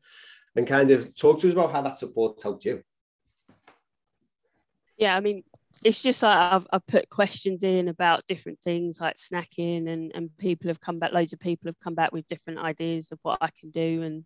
And 0.55 0.65
kind 0.65 0.89
of 0.89 1.15
talk 1.15 1.39
to 1.41 1.47
us 1.47 1.53
about 1.53 1.71
how 1.71 1.83
that 1.83 1.99
support's 1.99 2.41
helped 2.41 2.65
you. 2.65 2.81
Yeah, 4.97 5.15
I 5.15 5.19
mean, 5.19 5.43
it's 5.83 6.01
just 6.01 6.23
like 6.23 6.37
I've, 6.37 6.67
I've 6.71 6.87
put 6.87 7.09
questions 7.09 7.63
in 7.63 7.87
about 7.87 8.25
different 8.27 8.59
things 8.63 8.99
like 8.99 9.17
snacking, 9.17 9.89
and, 9.89 10.11
and 10.13 10.29
people 10.37 10.69
have 10.69 10.79
come 10.79 10.99
back, 10.99 11.13
loads 11.13 11.33
of 11.33 11.39
people 11.39 11.67
have 11.67 11.79
come 11.79 11.95
back 11.95 12.11
with 12.11 12.27
different 12.27 12.59
ideas 12.59 13.09
of 13.11 13.19
what 13.21 13.39
I 13.41 13.49
can 13.59 13.71
do 13.71 14.01
and 14.03 14.25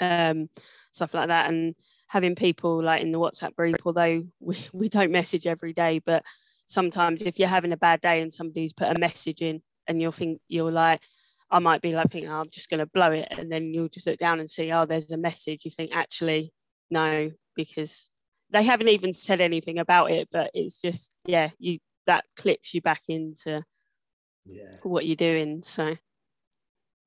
um, 0.00 0.48
stuff 0.92 1.14
like 1.14 1.28
that. 1.28 1.50
And 1.50 1.74
having 2.08 2.34
people 2.34 2.82
like 2.82 3.02
in 3.02 3.12
the 3.12 3.18
WhatsApp 3.18 3.54
group, 3.56 3.76
although 3.84 4.24
we, 4.40 4.56
we 4.72 4.88
don't 4.88 5.12
message 5.12 5.46
every 5.46 5.72
day, 5.72 6.00
but 6.04 6.22
sometimes 6.66 7.22
if 7.22 7.38
you're 7.38 7.48
having 7.48 7.72
a 7.72 7.76
bad 7.76 8.00
day 8.00 8.20
and 8.20 8.32
somebody's 8.32 8.72
put 8.72 8.94
a 8.94 8.98
message 8.98 9.42
in 9.42 9.62
and 9.86 10.00
you'll 10.00 10.12
think 10.12 10.40
you're 10.48 10.72
like 10.72 11.00
I 11.50 11.58
might 11.58 11.82
be 11.82 11.92
like 11.92 12.10
thinking 12.10 12.30
oh, 12.30 12.40
I'm 12.40 12.50
just 12.50 12.70
going 12.70 12.80
to 12.80 12.86
blow 12.86 13.12
it 13.12 13.28
and 13.30 13.52
then 13.52 13.74
you'll 13.74 13.88
just 13.88 14.06
look 14.06 14.18
down 14.18 14.40
and 14.40 14.48
see 14.48 14.72
oh 14.72 14.86
there's 14.86 15.12
a 15.12 15.18
message 15.18 15.64
you 15.64 15.70
think 15.70 15.90
actually 15.92 16.52
no 16.90 17.30
because 17.54 18.08
they 18.52 18.62
haven't 18.62 18.88
even 18.88 19.12
said 19.12 19.40
anything 19.40 19.78
about 19.78 20.10
it 20.10 20.28
but 20.30 20.50
it's 20.54 20.80
just 20.80 21.14
yeah 21.26 21.50
you 21.58 21.78
that 22.06 22.24
clicks 22.36 22.74
you 22.74 22.80
back 22.80 23.02
into 23.08 23.62
yeah 24.44 24.76
what 24.82 25.06
you're 25.06 25.16
doing 25.16 25.62
so 25.62 25.96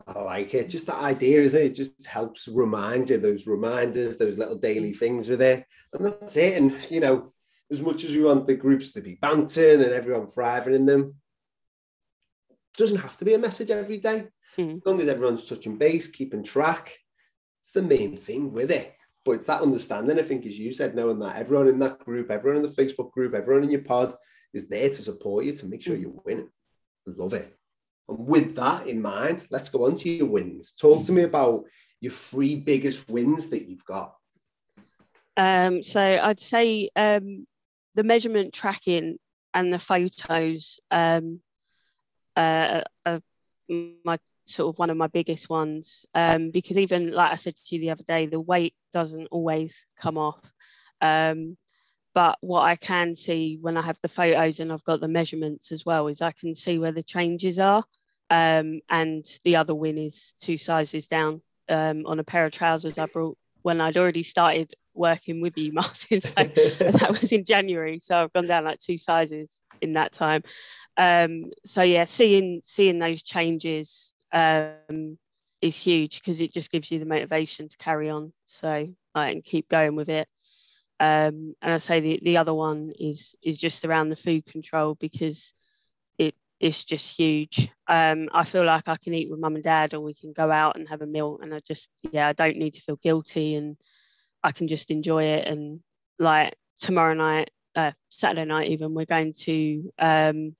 I 0.07 0.19
like 0.19 0.53
it. 0.53 0.69
Just 0.69 0.85
the 0.85 0.95
idea 0.95 1.41
is 1.41 1.55
it? 1.55 1.63
it 1.63 1.75
just 1.75 2.05
helps 2.05 2.47
remind 2.47 3.09
you 3.09 3.17
those 3.17 3.47
reminders, 3.47 4.17
those 4.17 4.37
little 4.37 4.57
daily 4.57 4.93
things 4.93 5.27
with 5.27 5.41
it, 5.41 5.65
and 5.93 6.05
that's 6.05 6.37
it. 6.37 6.61
And 6.61 6.75
you 6.91 6.99
know, 6.99 7.33
as 7.71 7.81
much 7.81 8.03
as 8.03 8.11
we 8.11 8.21
want 8.21 8.45
the 8.45 8.55
groups 8.55 8.91
to 8.93 9.01
be 9.01 9.17
bouncing 9.19 9.81
and 9.81 9.91
everyone 9.91 10.27
thriving 10.27 10.75
in 10.75 10.85
them, 10.85 11.11
doesn't 12.77 12.99
have 12.99 13.17
to 13.17 13.25
be 13.25 13.33
a 13.33 13.39
message 13.39 13.71
every 13.71 13.97
day. 13.97 14.27
Mm. 14.57 14.77
As 14.77 14.85
long 14.85 15.01
as 15.01 15.07
everyone's 15.07 15.45
touching 15.45 15.77
base, 15.77 16.07
keeping 16.07 16.43
track, 16.43 16.97
it's 17.61 17.71
the 17.71 17.81
main 17.81 18.15
thing 18.15 18.51
with 18.51 18.71
it. 18.71 18.93
But 19.25 19.31
it's 19.33 19.47
that 19.47 19.61
understanding, 19.61 20.19
I 20.19 20.21
think, 20.21 20.45
as 20.45 20.57
you 20.57 20.71
said, 20.71 20.95
knowing 20.95 21.19
that 21.19 21.35
everyone 21.35 21.67
in 21.67 21.79
that 21.79 21.99
group, 21.99 22.29
everyone 22.29 22.63
in 22.63 22.69
the 22.69 22.81
Facebook 22.81 23.11
group, 23.11 23.33
everyone 23.33 23.63
in 23.63 23.71
your 23.71 23.81
pod 23.81 24.13
is 24.53 24.67
there 24.67 24.87
to 24.87 25.01
support 25.01 25.45
you 25.45 25.53
to 25.53 25.65
make 25.65 25.81
sure 25.81 25.95
you 25.95 26.21
win. 26.23 26.47
Love 27.07 27.33
it. 27.33 27.57
And 28.07 28.19
with 28.19 28.55
that 28.55 28.87
in 28.87 29.01
mind, 29.01 29.47
let's 29.49 29.69
go 29.69 29.85
on 29.85 29.95
to 29.95 30.09
your 30.09 30.27
wins. 30.27 30.73
Talk 30.79 31.05
to 31.05 31.11
me 31.11 31.23
about 31.23 31.65
your 32.01 32.13
three 32.13 32.55
biggest 32.55 33.09
wins 33.09 33.49
that 33.49 33.67
you've 33.67 33.85
got. 33.85 34.15
Um, 35.37 35.81
so 35.81 35.99
I'd 35.99 36.39
say 36.39 36.89
um, 36.95 37.47
the 37.95 38.03
measurement 38.03 38.53
tracking 38.53 39.17
and 39.53 39.73
the 39.73 39.79
photos 39.79 40.79
um, 40.91 41.41
uh, 42.35 42.81
are 43.05 43.21
my 43.69 44.19
sort 44.47 44.73
of 44.73 44.79
one 44.79 44.89
of 44.89 44.97
my 44.97 45.07
biggest 45.07 45.49
ones 45.49 46.05
um, 46.13 46.51
because 46.51 46.77
even 46.77 47.11
like 47.11 47.31
I 47.31 47.35
said 47.35 47.55
to 47.55 47.75
you 47.75 47.81
the 47.81 47.91
other 47.91 48.03
day, 48.03 48.25
the 48.27 48.39
weight 48.39 48.73
doesn't 48.93 49.27
always 49.27 49.85
come 49.97 50.17
off. 50.17 50.51
Um, 51.01 51.57
but 52.13 52.37
what 52.39 52.61
I 52.61 52.77
can 52.77 53.15
see 53.15 53.57
when 53.59 53.75
I 53.75 53.81
have 53.81 53.97
the 54.01 54.07
photos 54.07 54.59
and 54.59 54.71
I've 54.71 54.83
got 54.85 55.01
the 55.01 55.07
measurements 55.07 55.71
as 55.71 55.85
well 55.85 56.07
is 56.07 56.21
I 56.21 56.31
can 56.31 56.55
see 56.55 56.79
where 56.79 56.93
the 56.93 57.03
changes 57.03 57.59
are. 57.59 57.83
Um, 58.29 58.79
and 58.89 59.25
the 59.43 59.57
other 59.57 59.75
win 59.75 59.97
is 59.97 60.33
two 60.39 60.57
sizes 60.57 61.07
down 61.07 61.41
um, 61.67 62.05
on 62.05 62.19
a 62.19 62.23
pair 62.23 62.45
of 62.45 62.53
trousers 62.53 62.97
I 62.97 63.05
brought 63.07 63.37
when 63.61 63.81
I'd 63.81 63.97
already 63.97 64.23
started 64.23 64.73
working 64.93 65.41
with 65.41 65.57
you, 65.57 65.71
Martin. 65.73 66.21
So 66.21 66.33
that 66.43 67.09
was 67.09 67.31
in 67.31 67.43
January. 67.43 67.99
So 67.99 68.15
I've 68.15 68.33
gone 68.33 68.47
down 68.47 68.63
like 68.63 68.79
two 68.79 68.97
sizes 68.97 69.59
in 69.81 69.93
that 69.93 70.13
time. 70.13 70.43
Um, 70.97 71.51
so 71.65 71.81
yeah, 71.81 72.05
seeing 72.05 72.61
seeing 72.63 72.99
those 72.99 73.21
changes 73.21 74.13
um, 74.35 75.17
is 75.61 75.75
huge 75.75 76.19
because 76.19 76.41
it 76.41 76.53
just 76.53 76.71
gives 76.71 76.91
you 76.91 76.99
the 76.99 77.05
motivation 77.05 77.67
to 77.69 77.77
carry 77.77 78.09
on. 78.09 78.33
So 78.45 78.89
like, 79.15 79.33
and 79.33 79.43
keep 79.43 79.69
going 79.69 79.95
with 79.95 80.09
it. 80.09 80.27
Um, 80.99 81.55
and 81.61 81.73
I 81.73 81.77
say 81.77 81.99
the, 81.99 82.19
the 82.21 82.37
other 82.37 82.53
one 82.53 82.93
is 82.99 83.35
is 83.41 83.57
just 83.57 83.83
around 83.83 84.09
the 84.09 84.15
food 84.15 84.45
control 84.45 84.95
because 84.95 85.53
it 86.17 86.35
it's 86.59 86.83
just 86.83 87.17
huge. 87.17 87.69
Um, 87.87 88.29
I 88.33 88.43
feel 88.43 88.63
like 88.63 88.87
I 88.87 88.97
can 88.97 89.13
eat 89.13 89.29
with 89.29 89.39
mum 89.39 89.55
and 89.55 89.63
dad, 89.63 89.93
or 89.93 89.99
we 90.01 90.13
can 90.13 90.31
go 90.31 90.51
out 90.51 90.77
and 90.77 90.87
have 90.87 91.01
a 91.01 91.07
meal, 91.07 91.39
and 91.41 91.53
I 91.53 91.59
just 91.59 91.89
yeah, 92.11 92.27
I 92.27 92.33
don't 92.33 92.57
need 92.57 92.75
to 92.75 92.81
feel 92.81 92.97
guilty 92.97 93.55
and 93.55 93.77
I 94.43 94.51
can 94.51 94.67
just 94.67 94.91
enjoy 94.91 95.23
it. 95.23 95.47
And 95.47 95.81
like 96.19 96.55
tomorrow 96.79 97.13
night, 97.13 97.49
uh, 97.75 97.91
Saturday 98.09 98.45
night, 98.45 98.69
even 98.69 98.93
we're 98.93 99.05
going 99.05 99.33
to 99.33 99.91
um, 99.99 100.55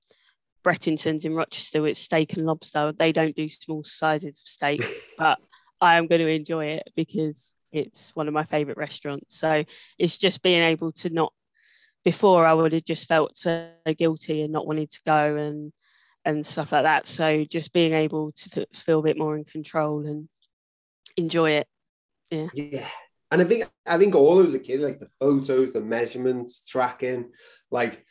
Brettington's 0.66 1.24
in 1.24 1.34
Rochester. 1.34 1.86
It's 1.86 2.00
steak 2.00 2.36
and 2.36 2.44
lobster. 2.44 2.92
They 2.92 3.12
don't 3.12 3.36
do 3.36 3.48
small 3.48 3.84
sizes 3.84 4.40
of 4.40 4.48
steak, 4.48 4.82
but 5.18 5.38
I 5.80 5.96
am 5.96 6.08
going 6.08 6.20
to 6.20 6.26
enjoy 6.26 6.66
it 6.66 6.88
because 6.96 7.54
it's 7.70 8.10
one 8.16 8.26
of 8.26 8.34
my 8.34 8.44
favorite 8.44 8.76
restaurants. 8.76 9.38
So 9.38 9.64
it's 9.98 10.18
just 10.18 10.42
being 10.42 10.62
able 10.62 10.92
to 10.92 11.10
not. 11.10 11.32
Before 12.04 12.46
I 12.46 12.52
would 12.52 12.72
have 12.72 12.84
just 12.84 13.08
felt 13.08 13.36
so 13.36 13.68
guilty 13.98 14.42
and 14.42 14.52
not 14.52 14.64
wanted 14.64 14.92
to 14.92 15.00
go 15.04 15.34
and 15.34 15.72
and 16.24 16.46
stuff 16.46 16.70
like 16.70 16.84
that. 16.84 17.08
So 17.08 17.44
just 17.44 17.72
being 17.72 17.94
able 17.94 18.30
to 18.32 18.66
feel 18.72 19.00
a 19.00 19.02
bit 19.02 19.18
more 19.18 19.36
in 19.36 19.44
control 19.44 20.06
and 20.06 20.28
enjoy 21.16 21.50
it. 21.52 21.68
Yeah. 22.30 22.48
Yeah. 22.54 22.88
And 23.32 23.42
I 23.42 23.44
think 23.44 23.64
I 23.84 23.98
think 23.98 24.14
all 24.14 24.38
as 24.38 24.54
a 24.54 24.60
kid, 24.60 24.80
like 24.80 25.00
the 25.00 25.10
photos, 25.20 25.72
the 25.72 25.80
measurements, 25.80 26.68
tracking, 26.68 27.32
like 27.72 28.04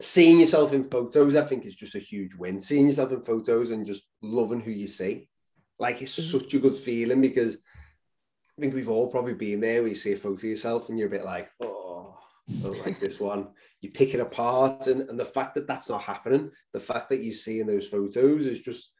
seeing 0.00 0.38
yourself 0.38 0.72
in 0.72 0.84
photos, 0.84 1.36
I 1.36 1.42
think 1.42 1.66
is 1.66 1.74
just 1.74 1.94
a 1.94 2.00
huge 2.00 2.34
win. 2.34 2.60
Seeing 2.60 2.86
yourself 2.86 3.12
in 3.12 3.22
photos 3.22 3.70
and 3.70 3.86
just 3.86 4.04
loving 4.22 4.60
who 4.60 4.70
you 4.70 4.86
see. 4.86 5.28
Like 5.78 6.02
it's 6.02 6.18
mm-hmm. 6.18 6.38
such 6.38 6.54
a 6.54 6.58
good 6.58 6.74
feeling 6.74 7.20
because 7.20 7.56
I 7.56 8.60
think 8.60 8.74
we've 8.74 8.88
all 8.88 9.10
probably 9.10 9.34
been 9.34 9.60
there 9.60 9.82
where 9.82 9.88
you 9.88 9.94
see 9.94 10.12
a 10.12 10.16
photo 10.16 10.34
of 10.34 10.44
yourself 10.44 10.88
and 10.88 10.98
you're 10.98 11.08
a 11.08 11.10
bit 11.10 11.24
like, 11.24 11.50
oh, 11.62 12.16
I 12.48 12.62
don't 12.62 12.86
like 12.86 13.00
this 13.00 13.20
one. 13.20 13.48
You 13.80 13.92
pick 13.92 14.12
it 14.12 14.18
apart. 14.18 14.88
And, 14.88 15.02
and 15.02 15.16
the 15.16 15.24
fact 15.24 15.54
that 15.54 15.68
that's 15.68 15.88
not 15.88 16.02
happening, 16.02 16.50
the 16.72 16.80
fact 16.80 17.10
that 17.10 17.20
you 17.20 17.32
see 17.32 17.60
in 17.60 17.68
those 17.68 17.86
photos 17.86 18.44
is 18.44 18.60
just 18.60 18.90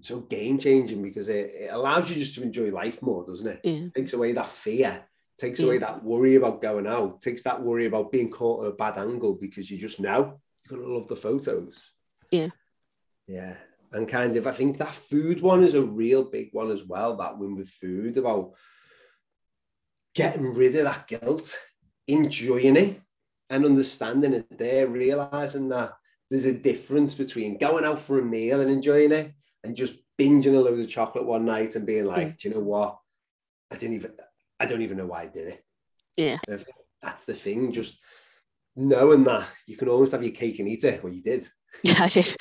so 0.00 0.22
game 0.22 0.58
changing 0.58 1.02
because 1.02 1.28
it, 1.28 1.52
it, 1.54 1.68
allows 1.70 2.10
you 2.10 2.16
just 2.16 2.34
to 2.34 2.42
enjoy 2.42 2.72
life 2.72 3.00
more, 3.00 3.24
doesn't 3.24 3.46
it? 3.46 3.60
Yeah. 3.62 3.72
it 3.72 3.94
takes 3.94 4.12
away 4.12 4.32
that 4.32 4.48
fear, 4.48 5.06
takes 5.38 5.60
yeah. 5.60 5.66
away 5.66 5.78
that 5.78 6.02
worry 6.02 6.34
about 6.34 6.60
going 6.60 6.88
out, 6.88 7.20
takes 7.20 7.44
that 7.44 7.62
worry 7.62 7.86
about 7.86 8.10
being 8.10 8.28
caught 8.28 8.64
at 8.64 8.72
a 8.72 8.74
bad 8.74 8.98
angle 8.98 9.38
because 9.40 9.70
you 9.70 9.78
just 9.78 10.00
know 10.00 10.40
you're 10.68 10.78
gonna 10.78 10.92
love 10.92 11.08
the 11.08 11.16
photos. 11.16 11.92
Yeah. 12.30 12.48
Yeah. 13.26 13.56
And 13.92 14.08
kind 14.08 14.36
of 14.36 14.46
I 14.46 14.52
think 14.52 14.78
that 14.78 14.94
food 14.94 15.40
one 15.40 15.62
is 15.62 15.74
a 15.74 15.82
real 15.82 16.24
big 16.24 16.48
one 16.52 16.70
as 16.70 16.84
well, 16.84 17.16
that 17.16 17.38
win 17.38 17.54
with 17.54 17.68
food 17.68 18.16
about 18.16 18.52
getting 20.14 20.52
rid 20.52 20.76
of 20.76 20.84
that 20.84 21.06
guilt, 21.06 21.58
enjoying 22.08 22.76
it 22.76 23.00
and 23.50 23.64
understanding 23.64 24.34
it 24.34 24.58
there, 24.58 24.88
realizing 24.88 25.68
that 25.68 25.92
there's 26.30 26.44
a 26.44 26.58
difference 26.58 27.14
between 27.14 27.58
going 27.58 27.84
out 27.84 27.98
for 27.98 28.18
a 28.18 28.24
meal 28.24 28.60
and 28.60 28.70
enjoying 28.70 29.12
it 29.12 29.32
and 29.62 29.76
just 29.76 29.94
binging 30.18 30.54
a 30.54 30.60
load 30.60 30.78
of 30.80 30.88
chocolate 30.88 31.26
one 31.26 31.44
night 31.44 31.76
and 31.76 31.86
being 31.86 32.06
like, 32.06 32.28
mm. 32.28 32.38
do 32.38 32.48
you 32.48 32.54
know 32.54 32.60
what? 32.60 32.98
I 33.72 33.76
didn't 33.76 33.96
even, 33.96 34.12
I 34.58 34.66
don't 34.66 34.82
even 34.82 34.96
know 34.96 35.06
why 35.06 35.22
I 35.22 35.26
did 35.26 35.48
it. 35.48 35.64
Yeah. 36.16 36.38
That's 37.02 37.24
the 37.24 37.34
thing. 37.34 37.72
Just 37.72 37.98
knowing 38.76 39.24
that 39.24 39.48
you 39.66 39.76
can 39.76 39.88
almost 39.88 40.12
have 40.12 40.22
your 40.22 40.32
cake 40.32 40.58
and 40.58 40.68
eat 40.68 40.84
it. 40.84 41.02
Well, 41.02 41.12
you 41.12 41.22
did. 41.22 41.48
Yeah, 41.82 42.04
I 42.04 42.08
did. 42.08 42.36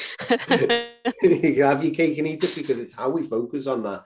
you 1.23 1.55
can 1.55 1.63
have 1.63 1.83
your 1.83 1.93
cake 1.93 2.17
and 2.19 2.27
eat 2.27 2.43
it 2.43 2.55
because 2.55 2.77
it's 2.77 2.93
how 2.93 3.09
we 3.09 3.23
focus 3.23 3.65
on 3.65 3.81
that, 3.81 4.03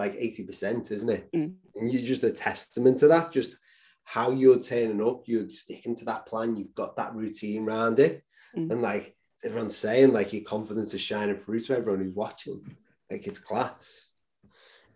like 0.00 0.14
80%, 0.14 0.90
isn't 0.90 1.08
it? 1.08 1.30
Mm. 1.32 1.54
And 1.76 1.92
you're 1.92 2.02
just 2.02 2.24
a 2.24 2.30
testament 2.30 2.98
to 2.98 3.08
that, 3.08 3.30
just 3.30 3.56
how 4.02 4.32
you're 4.32 4.58
turning 4.58 5.00
up, 5.00 5.22
you're 5.26 5.48
sticking 5.48 5.94
to 5.96 6.04
that 6.06 6.26
plan, 6.26 6.56
you've 6.56 6.74
got 6.74 6.96
that 6.96 7.14
routine 7.14 7.64
around 7.64 8.00
it. 8.00 8.24
Mm. 8.56 8.72
And 8.72 8.82
like 8.82 9.16
everyone's 9.44 9.76
saying, 9.76 10.12
like 10.12 10.32
your 10.32 10.42
confidence 10.42 10.92
is 10.92 11.00
shining 11.00 11.36
through 11.36 11.60
to 11.60 11.76
everyone 11.76 12.02
who's 12.02 12.14
watching. 12.14 12.66
Like 13.10 13.26
it's 13.26 13.38
class. 13.38 14.10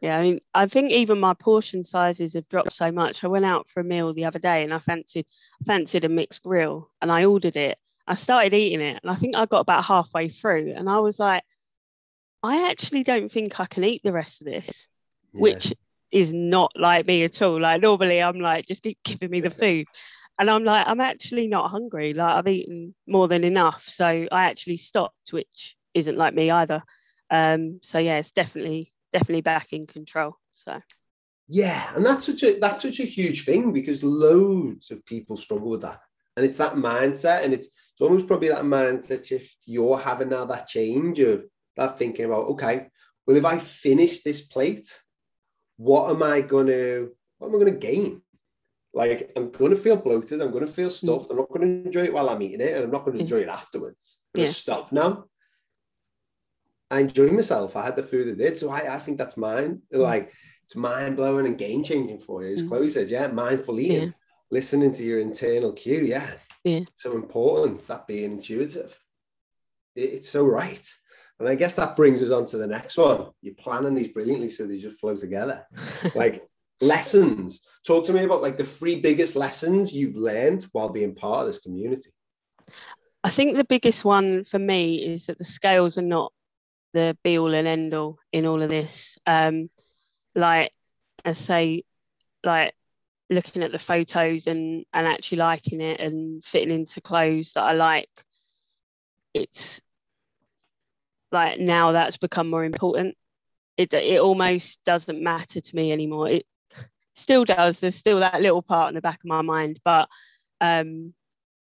Yeah, 0.01 0.17
I 0.19 0.23
mean, 0.23 0.41
I 0.55 0.67
think 0.67 0.93
even 0.93 1.19
my 1.19 1.35
portion 1.35 1.83
sizes 1.83 2.35
have 2.35 2.49
dropped 2.49 2.73
so 2.73 2.93
much. 2.93 3.25
I 3.25 3.29
went 3.29 3.45
out 3.45 3.69
for 3.69 3.81
a 3.81 3.85
meal 3.85 4.13
the 4.15 4.27
other 4.27 4.39
day 4.39 4.63
and 4.63 4.73
I 4.73 4.79
fancied 4.79 5.27
fancied 5.67 6.05
a 6.05 6.09
mixed 6.09 6.45
grill 6.45 6.91
and 7.03 7.11
I 7.11 7.25
ordered 7.25 7.57
it. 7.57 7.79
I 8.07 8.15
started 8.15 8.55
eating 8.55 8.81
it 8.81 9.01
and 9.03 9.11
I 9.11 9.17
think 9.17 9.35
I 9.35 9.45
got 9.47 9.61
about 9.61 9.85
halfway 9.85 10.29
through 10.29 10.73
and 10.77 10.89
I 10.89 11.01
was 11.01 11.19
like, 11.19 11.43
I 12.43 12.71
actually 12.71 13.03
don't 13.03 13.31
think 13.31 13.59
I 13.59 13.67
can 13.67 13.83
eat 13.83 14.03
the 14.05 14.13
rest 14.13 14.41
of 14.41 14.47
this, 14.47 14.89
Yeah. 15.33 15.41
which 15.43 15.75
is 16.13 16.33
not 16.33 16.73
like 16.77 17.07
me 17.07 17.25
at 17.25 17.43
all. 17.43 17.61
Like 17.61 17.83
normally 17.83 18.23
I'm 18.23 18.39
like, 18.41 18.67
just 18.67 18.85
keep 18.85 18.99
giving 19.05 19.31
me 19.31 19.41
the 19.41 19.51
food. 19.51 19.87
And 20.39 20.49
I'm 20.49 20.63
like, 20.63 20.87
I'm 20.87 21.01
actually 21.01 21.49
not 21.49 21.71
hungry. 21.73 22.15
Like 22.15 22.37
I've 22.37 22.47
eaten 22.47 22.95
more 23.09 23.27
than 23.27 23.43
enough. 23.43 23.89
So 23.89 24.07
I 24.07 24.45
actually 24.45 24.77
stopped, 24.77 25.33
which 25.33 25.77
isn't 25.95 26.17
like 26.17 26.33
me 26.35 26.51
either. 26.53 26.85
Um, 27.29 27.81
so 27.83 27.99
yeah, 27.99 28.19
it's 28.19 28.31
definitely 28.31 28.93
definitely 29.13 29.43
back 29.43 29.73
in 29.73 29.87
control. 29.87 30.37
So 30.55 30.81
Yeah, 31.49 31.95
and 31.95 32.05
that's 32.05 32.27
such 32.27 32.43
a 32.43 32.59
that's 32.59 32.83
such 32.83 33.01
a 33.01 33.05
huge 33.05 33.45
thing 33.45 33.73
because 33.73 34.03
loads 34.03 34.91
of 34.91 35.05
people 35.07 35.37
struggle 35.37 35.71
with 35.71 35.83
that. 35.83 36.01
And 36.37 36.47
it's 36.47 36.59
that 36.59 36.75
mindset, 36.75 37.45
and 37.45 37.53
it's, 37.53 37.67
it's 37.67 38.01
almost 38.01 38.29
probably 38.29 38.49
that 38.49 38.63
mindset 38.63 39.27
shift 39.27 39.57
you're 39.67 39.99
having 39.99 40.29
now, 40.29 40.45
that 40.45 40.69
change 40.69 41.19
of 41.19 41.45
that 41.77 41.99
thinking 41.99 42.27
about, 42.27 42.47
okay, 42.47 42.87
well, 43.27 43.37
if 43.37 43.45
I 43.45 43.59
finish 43.59 44.23
this 44.23 44.43
plate, 44.43 44.87
what 45.79 46.11
am 46.11 46.23
I 46.23 46.41
gonna 46.41 47.07
what 47.39 47.49
am 47.49 47.57
I 47.57 47.59
gonna 47.59 47.73
gain? 47.73 48.23
Like 48.95 49.33
I'm 49.37 49.51
gonna 49.51 49.77
feel 49.77 49.97
bloated, 49.97 50.41
I'm 50.41 50.53
gonna 50.53 50.67
feel 50.67 50.89
hmm. 50.89 50.93
stuffed, 50.93 51.31
I'm 51.31 51.39
not 51.39 51.51
gonna 51.51 51.67
enjoy 51.67 52.05
it 52.05 52.13
while 52.13 52.31
I'm 52.31 52.43
eating 52.43 52.61
it, 52.61 52.75
and 52.75 52.85
I'm 52.85 52.91
not 52.91 53.05
gonna 53.05 53.19
enjoy 53.19 53.41
it 53.41 53.49
afterwards. 53.49 54.19
I'm 54.35 54.41
gonna 54.41 54.49
Yeah. 54.49 54.53
stop 54.53 54.93
now. 54.93 55.25
I 56.91 57.01
enjoy 57.01 57.29
myself. 57.31 57.77
I 57.77 57.85
had 57.85 57.97
the 57.97 58.03
food 58.03 58.29
I 58.29 58.35
did, 58.37 58.57
so 58.59 58.71
I, 58.71 58.95
I 58.95 58.99
think 58.99 59.19
that's 59.19 59.37
mine. 59.37 59.83
Like 59.93 60.33
it's 60.65 60.77
mind 60.77 61.17
blowing 61.17 61.47
and 61.47 61.59
game 61.59 61.85
changing 61.85 62.19
for 62.19 62.45
you. 62.45 62.55
As 62.55 62.63
Mm. 62.63 62.69
Chloe 62.69 62.91
says, 62.91 63.11
yeah, 63.11 63.27
mindful 63.29 63.79
eating, 63.81 64.03
Yeah. 64.09 64.11
listening 64.51 64.93
to 64.93 65.05
your 65.05 65.21
internal 65.21 65.73
cue. 65.73 66.01
Yeah, 66.01 66.29
Yeah. 66.65 66.81
so 66.97 67.13
important. 67.15 67.83
That 67.89 68.07
being 68.07 68.33
intuitive. 68.33 68.99
It- 69.95 70.11
it's 70.15 70.29
so 70.29 70.45
right. 70.47 70.87
And 71.39 71.49
I 71.49 71.55
guess 71.55 71.77
that 71.77 71.95
brings 71.95 72.23
us 72.23 72.31
on 72.33 72.47
to 72.47 72.59
the 72.59 72.67
next 72.67 72.97
one. 72.97 73.29
You're 73.43 73.55
planning 73.55 73.95
these 73.95 74.09
brilliantly, 74.09 74.51
so 74.51 74.67
they 74.67 74.79
just 74.79 74.99
flow 75.01 75.15
together. 75.15 75.67
Like 76.15 76.47
lessons. 76.81 77.61
Talk 77.87 78.07
to 78.07 78.13
me 78.13 78.25
about 78.25 78.43
like 78.43 78.57
the 78.59 78.65
three 78.65 79.01
biggest 79.01 79.37
lessons 79.37 79.93
you've 79.93 80.17
learned 80.17 80.65
while 80.73 80.89
being 80.89 81.15
part 81.15 81.41
of 81.43 81.47
this 81.47 81.59
community. 81.59 82.11
I 83.25 83.31
think 83.31 83.57
the 83.57 83.65
biggest 83.65 84.05
one 84.05 84.45
for 84.45 84.59
me 84.59 85.05
is 85.05 85.27
that 85.27 85.39
the 85.39 85.45
scales 85.45 85.99
are 85.99 86.03
not 86.03 86.33
the 86.99 87.17
be 87.23 87.39
all 87.39 87.55
and 87.55 87.69
end 87.69 87.95
all 87.95 88.19
in 88.33 88.47
all 88.47 88.63
of 88.63 88.71
this. 88.71 89.19
Um, 89.27 89.71
like 90.35 90.73
I 91.25 91.33
say, 91.33 91.85
like 92.45 92.75
looking 93.31 93.63
at 93.63 93.73
the 93.73 93.79
photos 93.79 94.47
and 94.47 94.85
and 94.93 95.07
actually 95.07 95.39
liking 95.39 95.81
it 95.81 96.01
and 96.01 96.45
fitting 96.45 96.71
into 96.71 97.01
clothes 97.01 97.53
that 97.53 97.65
I 97.65 97.73
like. 97.73 98.11
It's 99.35 99.81
like 101.31 101.61
now 101.61 101.93
that's 101.93 102.17
become 102.17 102.51
more 102.51 102.65
important. 102.65 103.17
It 103.77 103.93
it 103.95 104.21
almost 104.21 104.83
doesn't 104.85 105.23
matter 105.23 105.61
to 105.61 105.77
me 105.77 105.93
anymore. 105.93 106.29
It 106.29 106.47
still 107.15 107.45
does. 107.45 107.81
There's 107.81 107.95
still 107.95 108.21
that 108.21 108.43
little 108.43 108.63
part 108.63 108.89
in 108.89 108.95
the 108.95 109.01
back 109.01 109.21
of 109.21 109.29
my 109.29 109.43
mind, 109.43 109.81
but 109.85 110.09
um, 110.61 111.15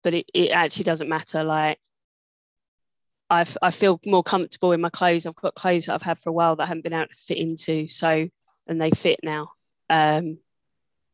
but 0.03 0.15
it, 0.15 0.27
it 0.35 0.51
actually 0.51 0.85
doesn't 0.85 1.09
matter. 1.09 1.45
Like 1.45 1.79
I've, 3.31 3.57
I 3.63 3.71
feel 3.71 4.01
more 4.05 4.23
comfortable 4.23 4.73
in 4.73 4.81
my 4.81 4.91
clothes. 4.91 5.27
I've 5.27 5.35
got 5.35 5.55
clothes 5.55 5.87
that 5.87 5.95
I've 5.95 6.03
had 6.03 6.19
for 6.19 6.31
a 6.31 6.33
while 6.33 6.57
that 6.57 6.65
I 6.65 6.67
haven't 6.67 6.85
been 6.85 6.93
able 6.93 7.09
to 7.09 7.15
fit 7.15 7.39
into. 7.39 7.89
So, 7.89 8.29
and 8.67 8.81
they 8.81 8.91
fit 8.91 9.21
now. 9.23 9.53
Um, 9.89 10.39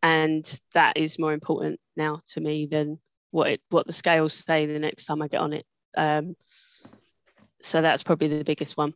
and 0.03 0.61
that 0.75 0.96
is 0.96 1.18
more 1.18 1.33
important 1.33 1.79
now 1.96 2.23
to 2.29 2.40
me 2.40 2.66
than 2.66 2.99
what 3.31 3.51
it, 3.51 3.61
what 3.68 3.87
the 3.87 3.92
scales 3.92 4.35
say 4.35 4.66
the 4.66 4.79
next 4.79 5.07
time 5.07 5.23
I 5.23 5.29
get 5.29 5.40
on 5.40 5.53
it. 5.53 5.66
Um, 5.96 6.37
so 7.62 7.83
that's 7.83 8.03
probably 8.03 8.29
the 8.29 8.44
biggest 8.44 8.77
one. 8.77 8.94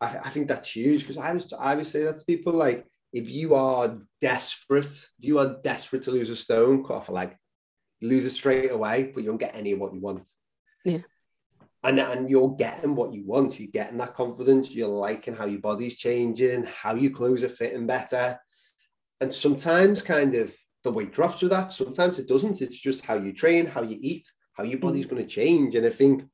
I, 0.00 0.16
I 0.24 0.30
think 0.30 0.48
that's 0.48 0.74
huge 0.74 1.00
because 1.00 1.18
I 1.18 1.32
was 1.32 1.52
I 1.52 1.74
would 1.74 1.86
say 1.86 2.04
that 2.04 2.16
to 2.16 2.24
people 2.24 2.52
like 2.52 2.86
if 3.12 3.28
you 3.28 3.54
are 3.54 3.98
desperate, 4.20 4.86
if 4.86 5.10
you 5.18 5.38
are 5.38 5.56
desperate 5.62 6.02
to 6.02 6.10
lose 6.10 6.30
a 6.30 6.36
stone, 6.36 6.84
cut 6.84 6.96
off 6.96 7.08
a 7.08 7.12
leg, 7.12 7.36
lose 8.00 8.24
it 8.24 8.30
straight 8.30 8.70
away, 8.70 9.10
but 9.14 9.22
you 9.22 9.28
don't 9.28 9.38
get 9.38 9.56
any 9.56 9.72
of 9.72 9.80
what 9.80 9.92
you 9.92 10.00
want. 10.00 10.28
Yeah. 10.84 11.00
And, 11.82 11.98
and 11.98 12.28
you're 12.28 12.54
getting 12.56 12.94
what 12.94 13.14
you 13.14 13.24
want. 13.24 13.58
You're 13.58 13.70
getting 13.70 13.98
that 13.98 14.14
confidence. 14.14 14.74
You're 14.74 14.88
liking 14.88 15.34
how 15.34 15.46
your 15.46 15.60
body's 15.60 15.96
changing, 15.96 16.64
how 16.64 16.94
your 16.94 17.10
clothes 17.10 17.42
are 17.42 17.48
fitting 17.48 17.86
better. 17.86 18.38
And 19.20 19.34
sometimes 19.34 20.02
kind 20.02 20.34
of 20.34 20.54
the 20.84 20.92
weight 20.92 21.12
drops 21.12 21.42
with 21.42 21.52
that. 21.52 21.72
Sometimes 21.72 22.18
it 22.18 22.28
doesn't. 22.28 22.60
It's 22.60 22.78
just 22.78 23.04
how 23.04 23.14
you 23.14 23.32
train, 23.32 23.66
how 23.66 23.82
you 23.82 23.96
eat, 24.00 24.30
how 24.54 24.64
your 24.64 24.78
body's 24.78 25.06
mm. 25.06 25.10
going 25.10 25.22
to 25.22 25.28
change. 25.28 25.74
And 25.74 25.86
I 25.86 25.90
think 25.90 26.24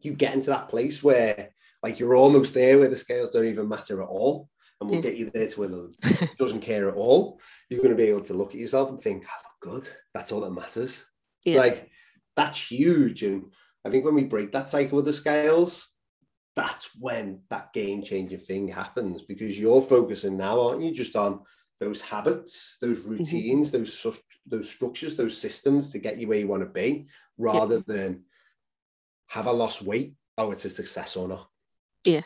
you 0.00 0.14
get 0.14 0.34
into 0.34 0.50
that 0.50 0.68
place 0.68 1.02
where 1.02 1.50
like 1.82 1.98
you're 1.98 2.14
almost 2.14 2.54
there 2.54 2.78
where 2.78 2.88
the 2.88 2.96
scales 2.96 3.30
don't 3.30 3.44
even 3.44 3.68
matter 3.68 4.02
at 4.02 4.08
all. 4.08 4.48
And 4.80 4.90
we'll 4.90 5.00
get 5.00 5.16
you 5.16 5.30
there 5.30 5.46
to 5.46 5.60
where 5.60 6.20
it 6.20 6.30
doesn't 6.38 6.60
care 6.60 6.88
at 6.88 6.96
all. 6.96 7.40
You're 7.70 7.78
going 7.78 7.90
to 7.90 7.96
be 7.96 8.08
able 8.08 8.22
to 8.22 8.34
look 8.34 8.52
at 8.52 8.60
yourself 8.60 8.90
and 8.90 9.00
think, 9.00 9.24
I 9.24 9.68
look 9.68 9.82
good. 9.82 9.88
That's 10.12 10.32
all 10.32 10.40
that 10.40 10.50
matters. 10.50 11.06
Yeah. 11.44 11.58
Like 11.58 11.88
that's 12.34 12.70
huge. 12.70 13.22
And 13.22 13.52
I 13.84 13.90
think 13.90 14.04
when 14.04 14.14
we 14.14 14.24
break 14.24 14.52
that 14.52 14.68
cycle 14.68 14.96
with 14.96 15.06
the 15.06 15.12
scales, 15.12 15.88
that's 16.54 16.90
when 16.98 17.40
that 17.50 17.72
game 17.72 18.02
changing 18.02 18.38
thing 18.38 18.68
happens 18.68 19.22
because 19.22 19.58
you're 19.58 19.82
focusing 19.82 20.36
now, 20.36 20.60
aren't 20.60 20.82
you, 20.82 20.92
just 20.92 21.16
on 21.16 21.40
those 21.80 22.00
habits, 22.00 22.76
those 22.80 23.00
routines, 23.00 23.72
those 23.72 23.98
sus- 23.98 24.22
those 24.46 24.68
structures, 24.68 25.14
those 25.14 25.36
systems 25.36 25.90
to 25.90 25.98
get 25.98 26.18
you 26.18 26.28
where 26.28 26.38
you 26.38 26.46
want 26.46 26.62
to 26.62 26.68
be, 26.68 27.06
rather 27.38 27.80
than 27.80 28.22
have 29.28 29.48
I 29.48 29.50
lost 29.50 29.82
weight? 29.82 30.14
Oh, 30.38 30.50
it's 30.50 30.64
a 30.64 30.70
success 30.70 31.16
or 31.16 31.28
not. 31.28 31.48
Yeah. 32.04 32.22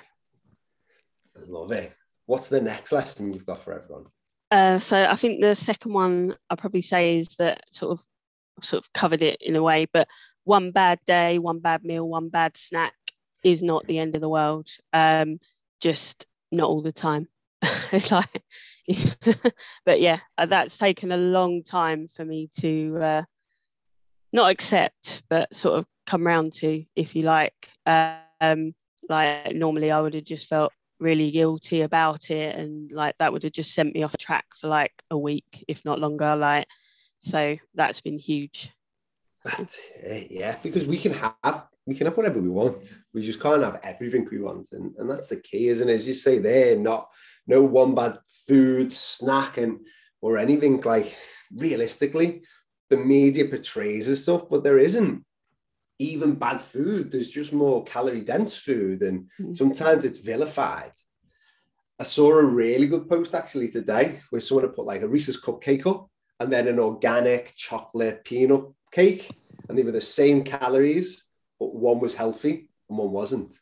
I 1.36 1.40
love 1.46 1.72
it. 1.72 1.94
What's 2.26 2.48
the 2.48 2.60
next 2.60 2.92
lesson 2.92 3.32
you've 3.32 3.46
got 3.46 3.62
for 3.62 3.72
everyone? 3.72 4.06
Uh, 4.50 4.78
so 4.78 5.04
I 5.04 5.16
think 5.16 5.40
the 5.40 5.54
second 5.54 5.92
one 5.92 6.36
I'll 6.50 6.56
probably 6.56 6.82
say 6.82 7.18
is 7.18 7.28
that 7.38 7.64
sort 7.70 7.92
of 7.92 8.04
sort 8.62 8.84
of 8.84 8.92
covered 8.92 9.22
it 9.22 9.38
in 9.40 9.56
a 9.56 9.62
way, 9.62 9.86
but 9.92 10.08
one 10.44 10.70
bad 10.70 11.00
day, 11.06 11.38
one 11.38 11.58
bad 11.58 11.84
meal, 11.84 12.08
one 12.08 12.28
bad 12.28 12.56
snack 12.56 12.94
is 13.42 13.62
not 13.62 13.86
the 13.86 13.98
end 13.98 14.14
of 14.14 14.20
the 14.20 14.28
world. 14.28 14.68
Um, 14.92 15.38
just 15.80 16.26
not 16.52 16.68
all 16.68 16.82
the 16.82 16.92
time. 16.92 17.28
it's 17.92 18.12
like, 18.12 18.42
but 19.84 20.00
yeah, 20.00 20.18
uh, 20.38 20.46
that's 20.46 20.78
taken 20.78 21.12
a 21.12 21.16
long 21.16 21.62
time 21.62 22.08
for 22.08 22.24
me 22.24 22.48
to 22.60 22.98
uh, 23.02 23.22
not 24.32 24.50
accept, 24.50 25.22
but 25.28 25.54
sort 25.54 25.78
of 25.78 25.86
come 26.06 26.26
round 26.26 26.52
to, 26.54 26.84
if 26.94 27.16
you 27.16 27.22
like. 27.22 27.68
Um, 27.84 28.74
like 29.08 29.54
normally, 29.54 29.90
I 29.90 30.00
would 30.00 30.14
have 30.14 30.24
just 30.24 30.48
felt 30.48 30.72
really 30.98 31.30
guilty 31.30 31.82
about 31.82 32.30
it 32.30 32.56
and 32.56 32.90
like 32.90 33.14
that 33.18 33.32
would 33.32 33.42
have 33.42 33.52
just 33.52 33.74
sent 33.74 33.94
me 33.94 34.02
off 34.02 34.16
track 34.16 34.46
for 34.58 34.66
like 34.66 35.02
a 35.10 35.18
week 35.18 35.62
if 35.68 35.84
not 35.84 36.00
longer 36.00 36.34
like 36.34 36.66
so 37.26 37.56
that's 37.74 38.00
been 38.00 38.18
huge 38.18 38.58
That's 39.44 39.76
it, 39.96 40.28
yeah, 40.30 40.56
because 40.62 40.86
we 40.86 40.98
can 41.04 41.12
have 41.14 41.66
we 41.86 41.94
can 41.94 42.06
have 42.06 42.16
whatever 42.16 42.40
we 42.40 42.48
want. 42.48 42.98
We 43.14 43.22
just 43.22 43.40
can't 43.40 43.62
have 43.62 43.78
everything 43.84 44.26
we 44.28 44.40
want, 44.40 44.72
and, 44.72 44.86
and 44.98 45.08
that's 45.10 45.28
the 45.28 45.40
key, 45.48 45.68
isn't 45.68 45.88
it? 45.88 45.94
As 45.94 46.06
you 46.06 46.14
say, 46.14 46.40
there, 46.40 46.76
not 46.76 47.02
no 47.46 47.62
one 47.62 47.94
bad 47.94 48.18
food, 48.48 48.92
snack, 48.92 49.52
and 49.58 49.72
or 50.20 50.36
anything 50.36 50.80
like. 50.92 51.08
Realistically, 51.54 52.42
the 52.90 52.96
media 52.96 53.44
portrays 53.44 54.08
as 54.08 54.24
stuff, 54.24 54.48
but 54.50 54.64
there 54.64 54.80
isn't 54.88 55.24
even 56.00 56.34
bad 56.34 56.60
food. 56.60 57.12
There's 57.12 57.30
just 57.30 57.52
more 57.52 57.84
calorie 57.84 58.26
dense 58.32 58.56
food, 58.56 58.98
and 59.02 59.18
Mm. 59.40 59.56
sometimes 59.56 60.04
it's 60.04 60.18
vilified. 60.32 60.94
I 62.00 62.04
saw 62.04 62.30
a 62.32 62.44
really 62.62 62.88
good 62.88 63.08
post 63.08 63.32
actually 63.40 63.68
today 63.70 64.06
where 64.30 64.40
someone 64.40 64.64
had 64.66 64.74
put 64.74 64.90
like 64.92 65.02
a 65.02 65.08
Reese's 65.14 65.40
cupcake 65.40 65.86
up 65.86 66.10
and 66.40 66.52
then 66.52 66.68
an 66.68 66.78
organic 66.78 67.52
chocolate 67.56 68.24
peanut 68.24 68.64
cake, 68.92 69.30
and 69.68 69.76
they 69.76 69.82
were 69.82 69.92
the 69.92 70.00
same 70.00 70.44
calories, 70.44 71.24
but 71.58 71.74
one 71.74 72.00
was 72.00 72.14
healthy 72.14 72.68
and 72.88 72.98
one 72.98 73.10
wasn't 73.10 73.58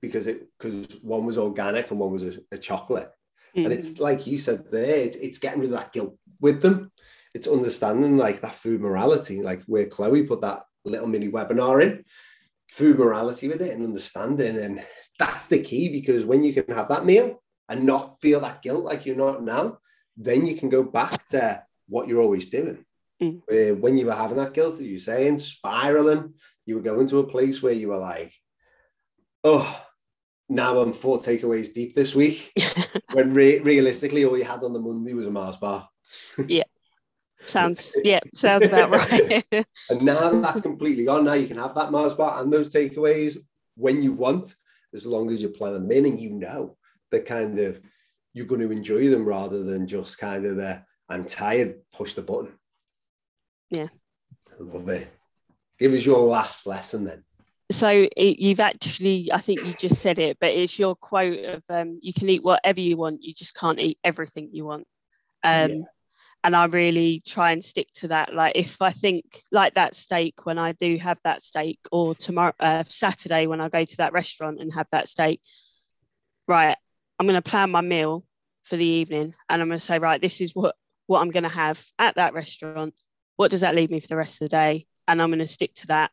because 0.00 0.26
it 0.26 0.48
because 0.58 0.96
one 1.02 1.24
was 1.24 1.38
organic 1.38 1.90
and 1.90 2.00
one 2.00 2.10
was 2.12 2.24
a, 2.24 2.32
a 2.52 2.58
chocolate. 2.58 3.10
And 3.54 3.66
Mm. 3.66 3.72
it's 3.72 4.00
like 4.00 4.26
you 4.26 4.38
said 4.38 4.64
there, 4.72 4.96
it- 5.06 5.16
it's 5.20 5.38
getting 5.38 5.60
rid 5.60 5.70
of 5.72 5.78
that 5.78 5.92
guilt 5.92 6.16
with 6.40 6.62
them. 6.62 6.90
It's 7.34 7.46
understanding 7.46 8.16
like 8.16 8.40
that 8.40 8.54
food 8.54 8.80
morality, 8.80 9.42
like 9.42 9.62
where 9.64 9.86
Chloe 9.86 10.22
put 10.24 10.40
that 10.40 10.64
little 10.84 11.06
mini 11.06 11.28
webinar 11.30 11.82
in. 11.82 12.04
food 12.70 12.98
morality 12.98 13.48
with 13.48 13.60
it 13.60 13.74
and 13.74 13.84
understanding. 13.84 14.56
And 14.56 14.82
that's 15.18 15.46
the 15.48 15.60
key 15.62 15.90
because 15.90 16.24
when 16.24 16.42
you 16.42 16.54
can 16.54 16.74
have 16.74 16.88
that 16.88 17.04
meal 17.04 17.42
and 17.68 17.84
not 17.84 18.18
feel 18.22 18.40
that 18.40 18.62
guilt 18.62 18.82
like 18.82 19.04
you're 19.04 19.14
not 19.14 19.42
now, 19.44 19.78
then 20.16 20.46
you 20.46 20.56
can 20.56 20.70
go 20.70 20.82
back 20.82 21.26
to 21.28 21.62
what 21.92 22.08
you're 22.08 22.22
always 22.22 22.46
doing. 22.48 22.84
Mm. 23.22 23.78
When 23.78 23.96
you 23.96 24.06
were 24.06 24.14
having 24.14 24.38
that 24.38 24.54
guilt, 24.54 24.74
as 24.74 24.82
you're 24.82 24.98
saying, 24.98 25.38
spiraling, 25.38 26.34
you 26.64 26.74
were 26.74 26.82
going 26.82 27.06
to 27.08 27.18
a 27.18 27.26
place 27.26 27.62
where 27.62 27.72
you 27.72 27.88
were 27.88 27.98
like, 27.98 28.32
oh, 29.44 29.84
now 30.48 30.78
I'm 30.78 30.92
four 30.92 31.18
takeaways 31.18 31.72
deep 31.72 31.94
this 31.94 32.14
week. 32.14 32.52
when 33.12 33.34
re- 33.34 33.60
realistically, 33.60 34.24
all 34.24 34.38
you 34.38 34.44
had 34.44 34.64
on 34.64 34.72
the 34.72 34.80
Monday 34.80 35.12
was 35.12 35.26
a 35.26 35.30
Mars 35.30 35.58
bar. 35.58 35.88
yeah. 36.46 36.64
Sounds 37.46 37.94
yeah, 38.04 38.20
sounds 38.34 38.66
about 38.66 38.90
right. 38.90 39.44
and 39.90 40.02
now 40.02 40.30
that's 40.40 40.60
completely 40.60 41.04
gone. 41.04 41.24
Now 41.24 41.32
you 41.32 41.48
can 41.48 41.58
have 41.58 41.74
that 41.74 41.90
Mars 41.90 42.14
bar 42.14 42.40
and 42.40 42.52
those 42.52 42.70
takeaways 42.70 43.36
when 43.74 44.00
you 44.00 44.12
want, 44.12 44.54
as 44.94 45.04
long 45.04 45.30
as 45.30 45.42
you're 45.42 45.50
planning 45.50 45.88
them 45.88 45.90
in 45.90 46.06
and 46.06 46.20
you 46.20 46.30
know 46.30 46.76
that 47.10 47.26
kind 47.26 47.58
of 47.58 47.80
you're 48.32 48.46
going 48.46 48.60
to 48.60 48.70
enjoy 48.70 49.08
them 49.08 49.24
rather 49.24 49.62
than 49.62 49.86
just 49.86 50.18
kind 50.18 50.46
of 50.46 50.56
the 50.56 50.84
I'm 51.08 51.24
tired, 51.24 51.80
push 51.92 52.14
the 52.14 52.22
button. 52.22 52.52
Yeah. 53.70 53.88
Love 54.58 54.88
it. 54.88 55.08
Give 55.78 55.92
us 55.92 56.06
your 56.06 56.18
last 56.18 56.66
lesson 56.66 57.04
then. 57.04 57.24
So 57.70 57.88
it, 57.88 58.38
you've 58.38 58.60
actually, 58.60 59.32
I 59.32 59.38
think 59.38 59.64
you 59.64 59.72
just 59.72 60.00
said 60.00 60.18
it, 60.18 60.36
but 60.40 60.52
it's 60.52 60.78
your 60.78 60.94
quote 60.94 61.44
of 61.44 61.62
um, 61.70 61.98
you 62.02 62.12
can 62.12 62.28
eat 62.28 62.44
whatever 62.44 62.80
you 62.80 62.96
want, 62.96 63.22
you 63.22 63.32
just 63.32 63.54
can't 63.54 63.80
eat 63.80 63.98
everything 64.04 64.50
you 64.52 64.64
want. 64.64 64.86
Um, 65.42 65.70
yeah. 65.70 65.82
And 66.44 66.56
I 66.56 66.64
really 66.66 67.22
try 67.24 67.52
and 67.52 67.64
stick 67.64 67.88
to 67.94 68.08
that. 68.08 68.34
Like 68.34 68.56
if 68.56 68.82
I 68.82 68.90
think 68.90 69.42
like 69.52 69.74
that 69.74 69.94
steak 69.94 70.44
when 70.44 70.58
I 70.58 70.72
do 70.72 70.96
have 70.98 71.18
that 71.24 71.42
steak, 71.42 71.78
or 71.90 72.14
tomorrow 72.14 72.52
uh, 72.58 72.84
Saturday 72.88 73.46
when 73.46 73.60
I 73.60 73.68
go 73.68 73.84
to 73.84 73.96
that 73.98 74.12
restaurant 74.12 74.60
and 74.60 74.72
have 74.74 74.88
that 74.90 75.08
steak, 75.08 75.40
right? 76.48 76.76
I'm 77.18 77.26
going 77.26 77.40
to 77.40 77.48
plan 77.48 77.70
my 77.70 77.80
meal 77.80 78.24
for 78.64 78.76
the 78.76 78.84
evening, 78.84 79.34
and 79.48 79.62
I'm 79.62 79.68
going 79.68 79.78
to 79.78 79.84
say, 79.84 79.98
right, 79.98 80.20
this 80.20 80.40
is 80.40 80.54
what 80.54 80.74
what 81.12 81.20
I'm 81.20 81.30
going 81.30 81.42
to 81.42 81.48
have 81.50 81.84
at 81.98 82.16
that 82.16 82.32
restaurant. 82.32 82.94
What 83.36 83.50
does 83.50 83.60
that 83.60 83.74
leave 83.74 83.90
me 83.90 84.00
for 84.00 84.08
the 84.08 84.16
rest 84.16 84.34
of 84.36 84.46
the 84.46 84.48
day? 84.48 84.86
And 85.06 85.20
I'm 85.20 85.28
going 85.28 85.40
to 85.40 85.46
stick 85.46 85.74
to 85.76 85.88
that 85.88 86.10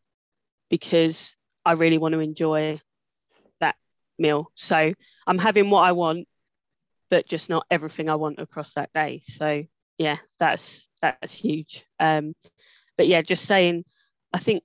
because 0.70 1.36
I 1.66 1.72
really 1.72 1.98
want 1.98 2.14
to 2.14 2.20
enjoy 2.20 2.82
that 3.62 3.78
meal. 4.18 4.52
So 4.56 4.94
I'm 5.26 5.38
having 5.38 5.70
what 5.70 5.88
I 5.88 5.94
want, 5.94 6.28
but 7.10 7.28
just 7.28 7.50
not 7.50 7.66
everything 7.72 8.10
I 8.10 8.16
want 8.16 8.40
across 8.40 8.74
that 8.74 8.92
day. 8.94 9.22
So 9.24 9.64
yeah, 9.98 10.18
that's 10.38 10.90
that's 11.02 11.34
huge. 11.34 11.86
Um, 11.98 12.36
but 12.98 13.08
yeah, 13.08 13.22
just 13.22 13.46
saying, 13.46 13.86
I 14.34 14.40
think 14.40 14.64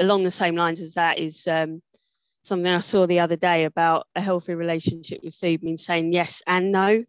along 0.00 0.24
the 0.24 0.32
same 0.32 0.56
lines 0.56 0.80
as 0.80 0.94
that 0.94 1.18
is 1.20 1.46
um, 1.46 1.80
something 2.42 2.72
I 2.72 2.80
saw 2.80 3.06
the 3.06 3.20
other 3.20 3.36
day 3.36 3.64
about 3.64 4.08
a 4.16 4.20
healthy 4.20 4.54
relationship 4.54 5.20
with 5.22 5.36
food 5.36 5.62
means 5.62 5.84
saying 5.84 6.12
yes 6.12 6.42
and 6.44 6.72
no. 6.72 7.04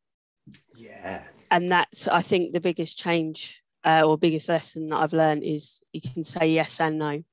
Yeah. 0.77 1.23
And 1.55 1.71
that's 1.71 2.05
I 2.09 2.21
think 2.21 2.51
the 2.51 2.59
biggest 2.59 2.97
change 2.97 3.63
uh, 3.85 4.01
or 4.01 4.17
biggest 4.17 4.49
lesson 4.49 4.87
that 4.87 4.97
I've 4.97 5.13
learned 5.13 5.41
is 5.43 5.81
you 5.93 6.01
can 6.01 6.25
say 6.25 6.47
yes 6.47 6.81
and 6.81 6.99
no. 6.99 7.23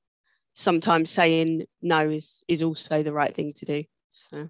Sometimes 0.53 1.09
saying 1.09 1.65
no 1.81 2.09
is 2.09 2.41
is 2.47 2.63
also 2.63 3.03
the 3.03 3.11
right 3.11 3.35
thing 3.35 3.51
to 3.57 3.65
do. 3.65 3.83
So. 4.13 4.49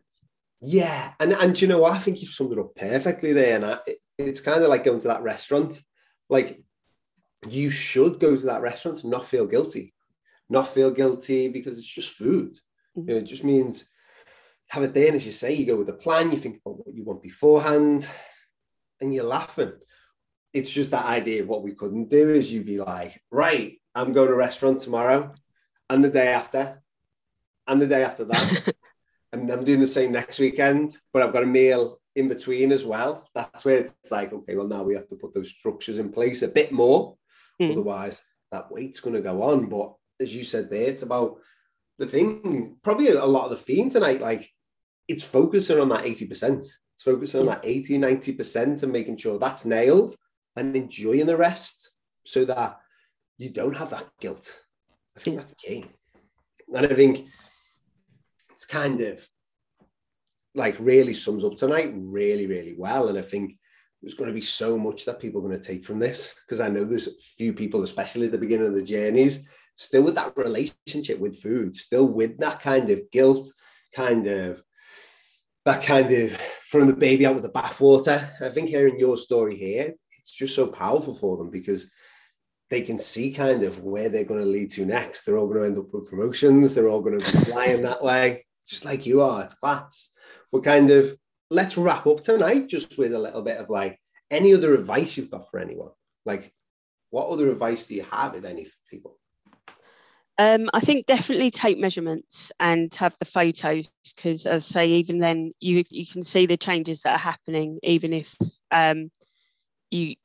Yeah, 0.61 1.13
and 1.19 1.33
and 1.33 1.59
you 1.59 1.67
know 1.67 1.79
what? 1.79 1.93
I 1.93 1.97
think 1.97 2.21
you've 2.21 2.29
summed 2.29 2.51
it 2.51 2.59
up 2.59 2.75
perfectly 2.75 3.33
there. 3.33 3.55
And 3.55 3.65
I, 3.65 3.79
it, 3.87 3.97
it's 4.19 4.41
kind 4.41 4.61
of 4.61 4.69
like 4.69 4.83
going 4.83 4.99
to 4.99 5.07
that 5.07 5.23
restaurant. 5.23 5.81
Like 6.29 6.61
you 7.49 7.71
should 7.71 8.19
go 8.19 8.35
to 8.35 8.45
that 8.45 8.61
restaurant 8.61 9.01
and 9.01 9.09
not 9.09 9.25
feel 9.25 9.47
guilty, 9.47 9.95
not 10.51 10.67
feel 10.67 10.91
guilty 10.91 11.47
because 11.47 11.79
it's 11.79 11.87
just 11.87 12.13
food. 12.13 12.53
Mm-hmm. 12.95 13.09
You 13.09 13.15
know, 13.15 13.21
it 13.21 13.25
just 13.25 13.43
means 13.43 13.85
have 14.67 14.83
it 14.83 14.93
there, 14.93 15.07
and 15.07 15.15
as 15.15 15.25
you 15.25 15.31
say, 15.31 15.51
you 15.51 15.65
go 15.65 15.77
with 15.77 15.89
a 15.89 15.93
plan. 15.93 16.29
You 16.29 16.37
think 16.37 16.61
about 16.63 16.85
what 16.85 16.93
you 16.93 17.03
want 17.03 17.23
beforehand, 17.23 18.07
and 19.03 19.13
you're 19.13 19.23
laughing 19.23 19.73
it's 20.53 20.71
just 20.71 20.91
that 20.91 21.05
idea 21.05 21.41
of 21.41 21.49
what 21.49 21.63
we 21.63 21.73
couldn't 21.73 22.09
do 22.09 22.29
is 22.29 22.51
you'd 22.51 22.65
be 22.65 22.77
like, 22.77 23.21
right, 23.31 23.81
I'm 23.95 24.13
going 24.13 24.27
to 24.27 24.33
a 24.33 24.37
restaurant 24.37 24.79
tomorrow 24.79 25.33
and 25.89 26.03
the 26.03 26.09
day 26.09 26.27
after 26.27 26.81
and 27.67 27.81
the 27.81 27.87
day 27.87 28.03
after 28.03 28.23
that. 28.25 28.73
and 29.33 29.49
I'm 29.49 29.63
doing 29.63 29.79
the 29.79 29.87
same 29.87 30.11
next 30.11 30.39
weekend, 30.39 30.95
but 31.11 31.23
I've 31.23 31.33
got 31.33 31.43
a 31.43 31.47
meal 31.47 31.99
in 32.15 32.27
between 32.27 32.71
as 32.71 32.85
well. 32.85 33.27
That's 33.33 33.65
where 33.65 33.79
it's 33.79 34.11
like, 34.11 34.31
okay, 34.31 34.55
well, 34.55 34.67
now 34.67 34.83
we 34.83 34.93
have 34.93 35.07
to 35.07 35.15
put 35.15 35.33
those 35.33 35.49
structures 35.49 35.97
in 35.97 36.11
place 36.11 36.43
a 36.43 36.47
bit 36.47 36.71
more. 36.71 37.17
Mm. 37.59 37.71
Otherwise, 37.71 38.21
that 38.51 38.71
weight's 38.71 38.99
going 38.99 39.15
to 39.15 39.21
go 39.21 39.41
on. 39.41 39.69
But 39.69 39.93
as 40.21 40.35
you 40.35 40.43
said 40.43 40.69
there, 40.69 40.89
it's 40.89 41.01
about 41.01 41.37
the 41.97 42.05
thing, 42.05 42.77
probably 42.83 43.09
a 43.09 43.25
lot 43.25 43.45
of 43.45 43.49
the 43.49 43.55
theme 43.55 43.89
tonight, 43.89 44.21
like 44.21 44.47
it's 45.07 45.23
focusing 45.23 45.79
on 45.79 45.89
that 45.89 46.05
80%. 46.05 46.63
Focusing 47.03 47.41
on 47.41 47.47
that 47.47 47.61
80, 47.63 47.97
90% 47.99 48.83
and 48.83 48.91
making 48.91 49.17
sure 49.17 49.37
that's 49.37 49.65
nailed 49.65 50.15
and 50.55 50.75
enjoying 50.75 51.25
the 51.25 51.35
rest 51.35 51.91
so 52.25 52.45
that 52.45 52.79
you 53.37 53.49
don't 53.49 53.75
have 53.75 53.89
that 53.89 54.05
guilt. 54.21 54.61
I 55.17 55.19
think 55.19 55.37
that's 55.37 55.53
key. 55.53 55.85
And 56.73 56.85
I 56.85 56.93
think 56.93 57.27
it's 58.51 58.65
kind 58.65 59.01
of 59.01 59.27
like 60.55 60.77
really 60.79 61.13
sums 61.13 61.43
up 61.43 61.55
tonight 61.55 61.93
really, 61.95 62.47
really 62.47 62.75
well. 62.77 63.09
And 63.09 63.17
I 63.17 63.21
think 63.21 63.57
there's 64.01 64.13
going 64.13 64.29
to 64.29 64.33
be 64.33 64.41
so 64.41 64.77
much 64.77 65.05
that 65.05 65.19
people 65.19 65.41
are 65.41 65.47
going 65.47 65.59
to 65.59 65.67
take 65.67 65.83
from 65.83 65.99
this 65.99 66.35
because 66.45 66.61
I 66.61 66.69
know 66.69 66.83
there's 66.83 67.07
a 67.07 67.19
few 67.37 67.53
people, 67.53 67.83
especially 67.83 68.27
at 68.27 68.31
the 68.31 68.37
beginning 68.37 68.67
of 68.67 68.75
the 68.75 68.83
journeys, 68.83 69.47
still 69.75 70.03
with 70.03 70.15
that 70.15 70.37
relationship 70.37 71.19
with 71.19 71.41
food, 71.41 71.75
still 71.75 72.07
with 72.07 72.37
that 72.39 72.59
kind 72.59 72.89
of 72.89 73.09
guilt, 73.11 73.51
kind 73.95 74.27
of 74.27 74.61
that 75.65 75.83
kind 75.83 76.11
of 76.11 76.37
throwing 76.73 76.87
the 76.87 76.95
baby 76.95 77.23
out 77.23 77.35
with 77.35 77.43
the 77.43 77.49
bathwater. 77.49 78.27
I 78.41 78.49
think 78.49 78.67
hearing 78.67 78.97
your 78.97 79.15
story 79.15 79.55
here, 79.55 79.93
it's 80.19 80.31
just 80.31 80.55
so 80.55 80.65
powerful 80.65 81.13
for 81.13 81.37
them 81.37 81.51
because 81.51 81.91
they 82.71 82.81
can 82.81 82.97
see 82.97 83.31
kind 83.31 83.61
of 83.61 83.83
where 83.83 84.09
they're 84.09 84.23
going 84.23 84.39
to 84.39 84.45
lead 84.47 84.71
to 84.71 84.83
next. 84.83 85.23
They're 85.23 85.37
all 85.37 85.45
going 85.45 85.61
to 85.61 85.67
end 85.67 85.77
up 85.77 85.93
with 85.93 86.09
promotions. 86.09 86.73
They're 86.73 86.89
all 86.89 87.01
going 87.01 87.19
to 87.19 87.31
be 87.31 87.45
flying 87.45 87.83
that 87.83 88.03
way, 88.03 88.47
just 88.67 88.85
like 88.85 89.05
you 89.05 89.21
are. 89.21 89.43
It's 89.43 89.53
class. 89.53 90.09
We're 90.51 90.61
kind 90.61 90.89
of 90.89 91.15
let's 91.51 91.77
wrap 91.77 92.07
up 92.07 92.21
tonight 92.21 92.69
just 92.69 92.97
with 92.97 93.13
a 93.13 93.19
little 93.19 93.43
bit 93.43 93.57
of 93.57 93.69
like 93.69 93.99
any 94.31 94.55
other 94.55 94.73
advice 94.73 95.15
you've 95.15 95.29
got 95.29 95.51
for 95.51 95.59
anyone. 95.59 95.91
Like, 96.25 96.51
what 97.11 97.29
other 97.29 97.51
advice 97.51 97.85
do 97.85 97.93
you 97.93 98.03
have, 98.09 98.33
if 98.33 98.45
any, 98.45 98.65
for 98.65 98.77
people? 98.89 99.19
Um, 100.39 100.69
I 100.73 100.79
think 100.79 101.05
definitely 101.05 101.51
take 101.51 101.77
measurements 101.77 102.51
and 102.59 102.93
have 102.95 103.15
the 103.19 103.25
photos 103.25 103.91
because, 104.15 104.45
as 104.45 104.65
I 104.65 104.73
say, 104.73 104.87
even 104.93 105.19
then 105.19 105.53
you 105.59 105.83
you 105.89 106.07
can 106.07 106.23
see 106.23 106.45
the 106.45 106.57
changes 106.57 107.01
that 107.01 107.15
are 107.15 107.19
happening, 107.19 107.79
even 107.83 108.13
if 108.13 108.35
um, 108.71 109.11
you 109.91 110.15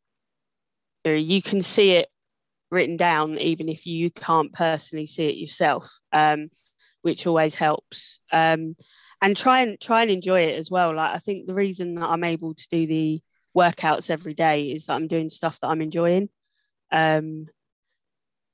you 1.05 1.43
can 1.43 1.63
see 1.63 1.93
it 1.93 2.09
written 2.71 2.97
down 2.97 3.39
even 3.39 3.69
if 3.69 3.87
you 3.87 4.11
can't 4.11 4.53
personally 4.53 5.07
see 5.07 5.27
it 5.27 5.37
yourself 5.37 5.89
um, 6.13 6.49
which 7.03 7.27
always 7.27 7.55
helps. 7.55 8.21
Um, 8.33 8.77
and 9.21 9.37
try 9.37 9.63
and 9.63 9.81
try 9.81 10.03
and 10.03 10.11
enjoy 10.11 10.43
it 10.43 10.59
as 10.59 10.71
well. 10.71 10.95
Like 10.95 11.15
i 11.15 11.19
think 11.19 11.47
the 11.47 11.55
reason 11.55 11.97
that 11.97 12.07
i'm 12.07 12.25
able 12.25 12.55
to 12.55 12.69
do 12.71 12.87
the 12.87 13.21
workouts 13.57 14.11
every 14.11 14.35
day 14.35 14.71
is 14.71 14.87
that 14.87 14.95
i'm 14.95 15.09
doing 15.09 15.31
stuff 15.31 15.59
that 15.61 15.69
i'm 15.69 15.81
enjoying. 15.83 16.29
Um, 16.93 17.47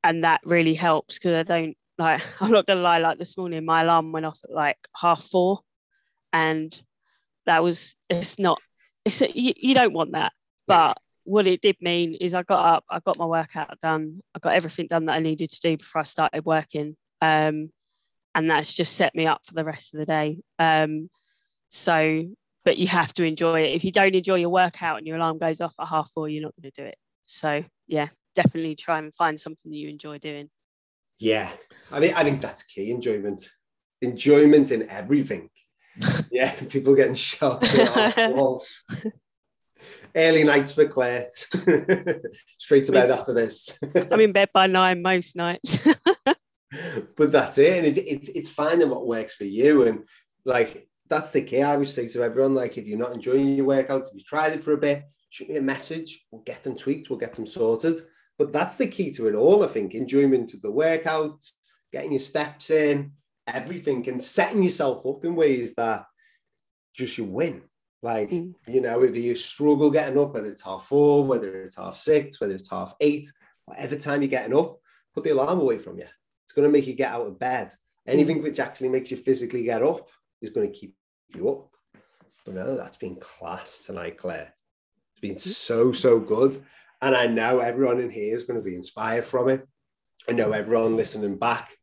and 0.04 0.22
that 0.22 0.40
really 0.44 0.74
helps 0.74 1.18
because 1.18 1.34
i 1.34 1.42
don't 1.42 1.76
like 1.98 2.22
i'm 2.40 2.52
not 2.52 2.66
gonna 2.66 2.80
lie 2.80 2.98
like 2.98 3.18
this 3.18 3.36
morning 3.36 3.64
my 3.64 3.82
alarm 3.82 4.12
went 4.12 4.26
off 4.26 4.38
at 4.44 4.52
like 4.52 4.78
half 4.96 5.22
four 5.24 5.60
and 6.32 6.80
that 7.46 7.62
was 7.62 7.96
it's 8.08 8.38
not 8.38 8.60
it's 9.04 9.20
a, 9.20 9.30
you, 9.36 9.52
you 9.56 9.74
don't 9.74 9.92
want 9.92 10.12
that 10.12 10.32
but 10.66 10.96
what 11.24 11.46
it 11.46 11.60
did 11.60 11.76
mean 11.80 12.14
is 12.14 12.34
I 12.34 12.42
got 12.42 12.64
up, 12.64 12.84
I 12.88 13.00
got 13.00 13.18
my 13.18 13.24
workout 13.24 13.80
done, 13.80 14.20
I 14.34 14.38
got 14.38 14.54
everything 14.54 14.86
done 14.86 15.06
that 15.06 15.14
I 15.14 15.20
needed 15.20 15.50
to 15.50 15.60
do 15.60 15.76
before 15.78 16.02
I 16.02 16.04
started 16.04 16.44
working. 16.44 16.96
Um, 17.20 17.70
and 18.34 18.50
that's 18.50 18.72
just 18.72 18.94
set 18.94 19.14
me 19.14 19.26
up 19.26 19.40
for 19.44 19.54
the 19.54 19.64
rest 19.64 19.94
of 19.94 20.00
the 20.00 20.06
day. 20.06 20.38
Um, 20.58 21.08
so, 21.70 22.24
but 22.64 22.78
you 22.78 22.88
have 22.88 23.12
to 23.14 23.24
enjoy 23.24 23.62
it. 23.62 23.74
If 23.74 23.84
you 23.84 23.92
don't 23.92 24.14
enjoy 24.14 24.36
your 24.36 24.50
workout 24.50 24.98
and 24.98 25.06
your 25.06 25.16
alarm 25.16 25.38
goes 25.38 25.60
off 25.60 25.74
at 25.80 25.88
half 25.88 26.10
four, 26.10 26.28
you're 26.28 26.42
not 26.42 26.54
going 26.60 26.70
to 26.70 26.82
do 26.82 26.86
it. 26.86 26.96
So, 27.24 27.64
yeah, 27.86 28.08
definitely 28.34 28.74
try 28.74 28.98
and 28.98 29.14
find 29.14 29.40
something 29.40 29.70
that 29.70 29.76
you 29.76 29.88
enjoy 29.88 30.18
doing. 30.18 30.50
Yeah, 31.18 31.50
I 31.92 32.00
think 32.00 32.16
I 32.16 32.24
think 32.24 32.40
that's 32.40 32.62
key 32.62 32.90
enjoyment, 32.90 33.48
enjoyment 34.02 34.70
in 34.70 34.90
everything. 34.90 35.50
yeah, 36.30 36.52
people 36.68 36.96
getting 36.96 37.14
shocked 37.14 37.72
early 40.14 40.44
nights 40.44 40.72
for 40.72 40.86
Claire. 40.86 41.30
Straight 42.58 42.84
to 42.86 42.92
bed 42.92 43.10
after 43.10 43.32
this. 43.32 43.78
I'm 44.10 44.20
in 44.20 44.32
bed 44.32 44.50
by 44.52 44.66
nine 44.66 45.02
most 45.02 45.36
nights. 45.36 45.78
but 47.16 47.32
that's 47.32 47.58
it. 47.58 47.78
And 47.78 47.86
it, 47.86 47.98
it, 47.98 48.30
it's 48.34 48.50
finding 48.50 48.90
what 48.90 49.06
works 49.06 49.34
for 49.34 49.44
you. 49.44 49.84
And 49.84 50.00
like, 50.44 50.88
that's 51.08 51.32
the 51.32 51.42
key. 51.42 51.62
I 51.62 51.74
always 51.74 51.92
say 51.92 52.08
to 52.08 52.22
everyone, 52.22 52.54
like, 52.54 52.78
if 52.78 52.86
you're 52.86 52.98
not 52.98 53.12
enjoying 53.12 53.56
your 53.56 53.66
workout, 53.66 54.02
if 54.02 54.14
you 54.14 54.22
tried 54.24 54.52
it 54.52 54.62
for 54.62 54.72
a 54.72 54.78
bit, 54.78 55.04
shoot 55.30 55.48
me 55.48 55.56
a 55.56 55.62
message. 55.62 56.24
We'll 56.30 56.42
get 56.42 56.62
them 56.62 56.76
tweaked. 56.76 57.10
We'll 57.10 57.18
get 57.18 57.34
them 57.34 57.46
sorted. 57.46 57.98
But 58.38 58.52
that's 58.52 58.76
the 58.76 58.86
key 58.86 59.12
to 59.12 59.28
it 59.28 59.34
all, 59.34 59.62
I 59.62 59.68
think. 59.68 59.94
Enjoyment 59.94 60.54
of 60.54 60.62
the 60.62 60.70
workout, 60.70 61.42
getting 61.92 62.12
your 62.12 62.20
steps 62.20 62.70
in, 62.70 63.12
everything 63.46 64.08
and 64.08 64.22
setting 64.22 64.62
yourself 64.62 65.06
up 65.06 65.24
in 65.24 65.36
ways 65.36 65.74
that 65.74 66.06
just 66.94 67.18
you 67.18 67.24
win. 67.24 67.62
Like, 68.02 68.30
mm. 68.30 68.54
you 68.66 68.80
know, 68.80 69.02
if 69.02 69.16
you 69.16 69.34
struggle 69.34 69.90
getting 69.90 70.18
up, 70.18 70.34
whether 70.34 70.48
it's 70.48 70.62
half 70.62 70.86
four, 70.86 71.24
whether 71.24 71.62
it's 71.62 71.76
half 71.76 71.94
six, 71.94 72.40
whether 72.40 72.54
it's 72.54 72.70
half 72.70 72.94
eight, 73.00 73.26
whatever 73.64 73.96
time 73.96 74.22
you're 74.22 74.28
getting 74.28 74.56
up, 74.56 74.78
put 75.14 75.24
the 75.24 75.30
alarm 75.30 75.60
away 75.60 75.78
from 75.78 75.98
you. 75.98 76.06
It's 76.44 76.52
going 76.52 76.68
to 76.68 76.72
make 76.72 76.86
you 76.86 76.94
get 76.94 77.12
out 77.12 77.26
of 77.26 77.38
bed. 77.38 77.72
Anything 78.06 78.42
which 78.42 78.60
actually 78.60 78.90
makes 78.90 79.10
you 79.10 79.16
physically 79.16 79.62
get 79.62 79.82
up 79.82 80.10
is 80.42 80.50
going 80.50 80.70
to 80.70 80.78
keep 80.78 80.94
you 81.34 81.48
up. 81.48 81.70
But 82.44 82.56
no, 82.56 82.76
that's 82.76 82.96
been 82.96 83.16
class 83.16 83.84
tonight, 83.86 84.18
Claire. 84.18 84.52
It's 85.12 85.20
been 85.20 85.38
so, 85.38 85.92
so 85.92 86.20
good. 86.20 86.58
And 87.04 87.14
I 87.14 87.26
know 87.26 87.58
everyone 87.58 88.00
in 88.00 88.08
here 88.08 88.34
is 88.34 88.44
going 88.44 88.58
to 88.58 88.64
be 88.64 88.74
inspired 88.74 89.26
from 89.26 89.50
it. 89.50 89.68
I 90.26 90.32
know 90.32 90.52
everyone 90.52 90.96
listening 90.96 91.36
back, 91.36 91.76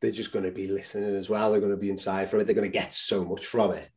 they're 0.00 0.10
just 0.10 0.32
going 0.32 0.46
to 0.46 0.50
be 0.50 0.66
listening 0.66 1.14
as 1.14 1.30
well. 1.30 1.52
They're 1.52 1.60
going 1.60 1.70
to 1.70 1.78
be 1.78 1.90
inside 1.90 2.28
from 2.28 2.40
it. 2.40 2.44
They're 2.44 2.56
going 2.56 2.66
to 2.66 2.72
get 2.72 2.92
so 2.92 3.24
much 3.24 3.46
from 3.46 3.74
it. 3.74 3.88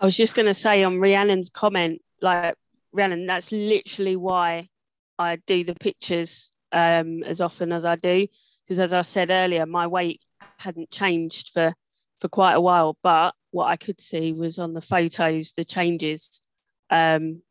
I 0.00 0.06
was 0.06 0.16
just 0.16 0.34
going 0.34 0.46
to 0.46 0.54
say 0.54 0.82
on 0.82 0.98
Rhiannon's 0.98 1.50
comment, 1.50 2.00
like, 2.22 2.54
Rhiannon, 2.92 3.26
that's 3.26 3.52
literally 3.52 4.16
why 4.16 4.70
I 5.18 5.36
do 5.46 5.62
the 5.62 5.74
pictures 5.74 6.52
um, 6.72 7.22
as 7.24 7.42
often 7.42 7.70
as 7.70 7.84
I 7.84 7.96
do. 7.96 8.26
Because 8.64 8.78
as 8.78 8.94
I 8.94 9.02
said 9.02 9.28
earlier, 9.28 9.66
my 9.66 9.88
weight 9.88 10.22
hadn't 10.56 10.90
changed 10.90 11.50
for, 11.50 11.74
for 12.18 12.28
quite 12.28 12.54
a 12.54 12.62
while. 12.62 12.96
But 13.02 13.34
what 13.50 13.66
I 13.66 13.76
could 13.76 14.00
see 14.00 14.32
was 14.32 14.58
on 14.58 14.72
the 14.72 14.80
photos, 14.80 15.52
the 15.52 15.66
changes 15.66 16.40
um, 16.88 17.42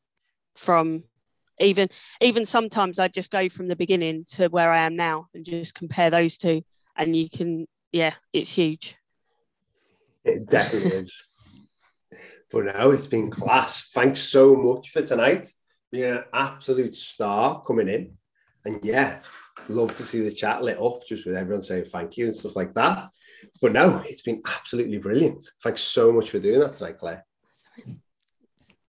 from 0.56 1.04
even 1.62 1.90
even 2.22 2.46
sometimes 2.46 3.00
I 3.00 3.08
just 3.08 3.32
go 3.32 3.50
from 3.50 3.68
the 3.68 3.76
beginning 3.76 4.26
to 4.32 4.48
where 4.48 4.72
I 4.72 4.80
am 4.86 4.96
now 4.96 5.28
and 5.34 5.46
just 5.46 5.74
compare 5.74 6.10
those 6.10 6.38
two, 6.38 6.64
and 6.96 7.16
you 7.16 7.30
can, 7.30 7.68
yeah, 7.92 8.14
it's 8.34 8.50
huge. 8.50 8.96
It 10.24 10.50
definitely 10.50 10.92
is. 10.92 11.24
But 12.52 12.66
now 12.66 12.90
it's 12.90 13.08
been 13.08 13.32
class. 13.32 13.90
Thanks 13.94 14.20
so 14.20 14.56
much 14.56 14.90
for 14.90 15.02
tonight. 15.02 15.48
Being 15.92 16.18
an 16.18 16.24
absolute 16.34 16.96
star 16.96 17.64
coming 17.64 17.88
in, 17.88 18.18
and 18.66 18.80
yeah, 18.84 19.20
love 19.68 19.96
to 19.96 20.04
see 20.04 20.22
the 20.22 20.32
chat 20.32 20.64
lit 20.64 20.80
up 20.80 21.06
just 21.08 21.26
with 21.26 21.36
everyone 21.36 21.62
saying 21.62 21.86
thank 21.86 22.18
you 22.18 22.26
and 22.26 22.36
stuff 22.36 22.56
like 22.56 22.74
that. 22.76 23.10
But 23.62 23.74
no, 23.74 24.04
it's 24.06 24.22
been 24.22 24.42
absolutely 24.46 24.98
brilliant. 25.00 25.44
Thanks 25.64 25.82
so 25.82 26.12
much 26.12 26.30
for 26.30 26.40
doing 26.40 26.60
that 26.60 26.74
tonight, 26.76 26.98
Claire. 26.98 27.26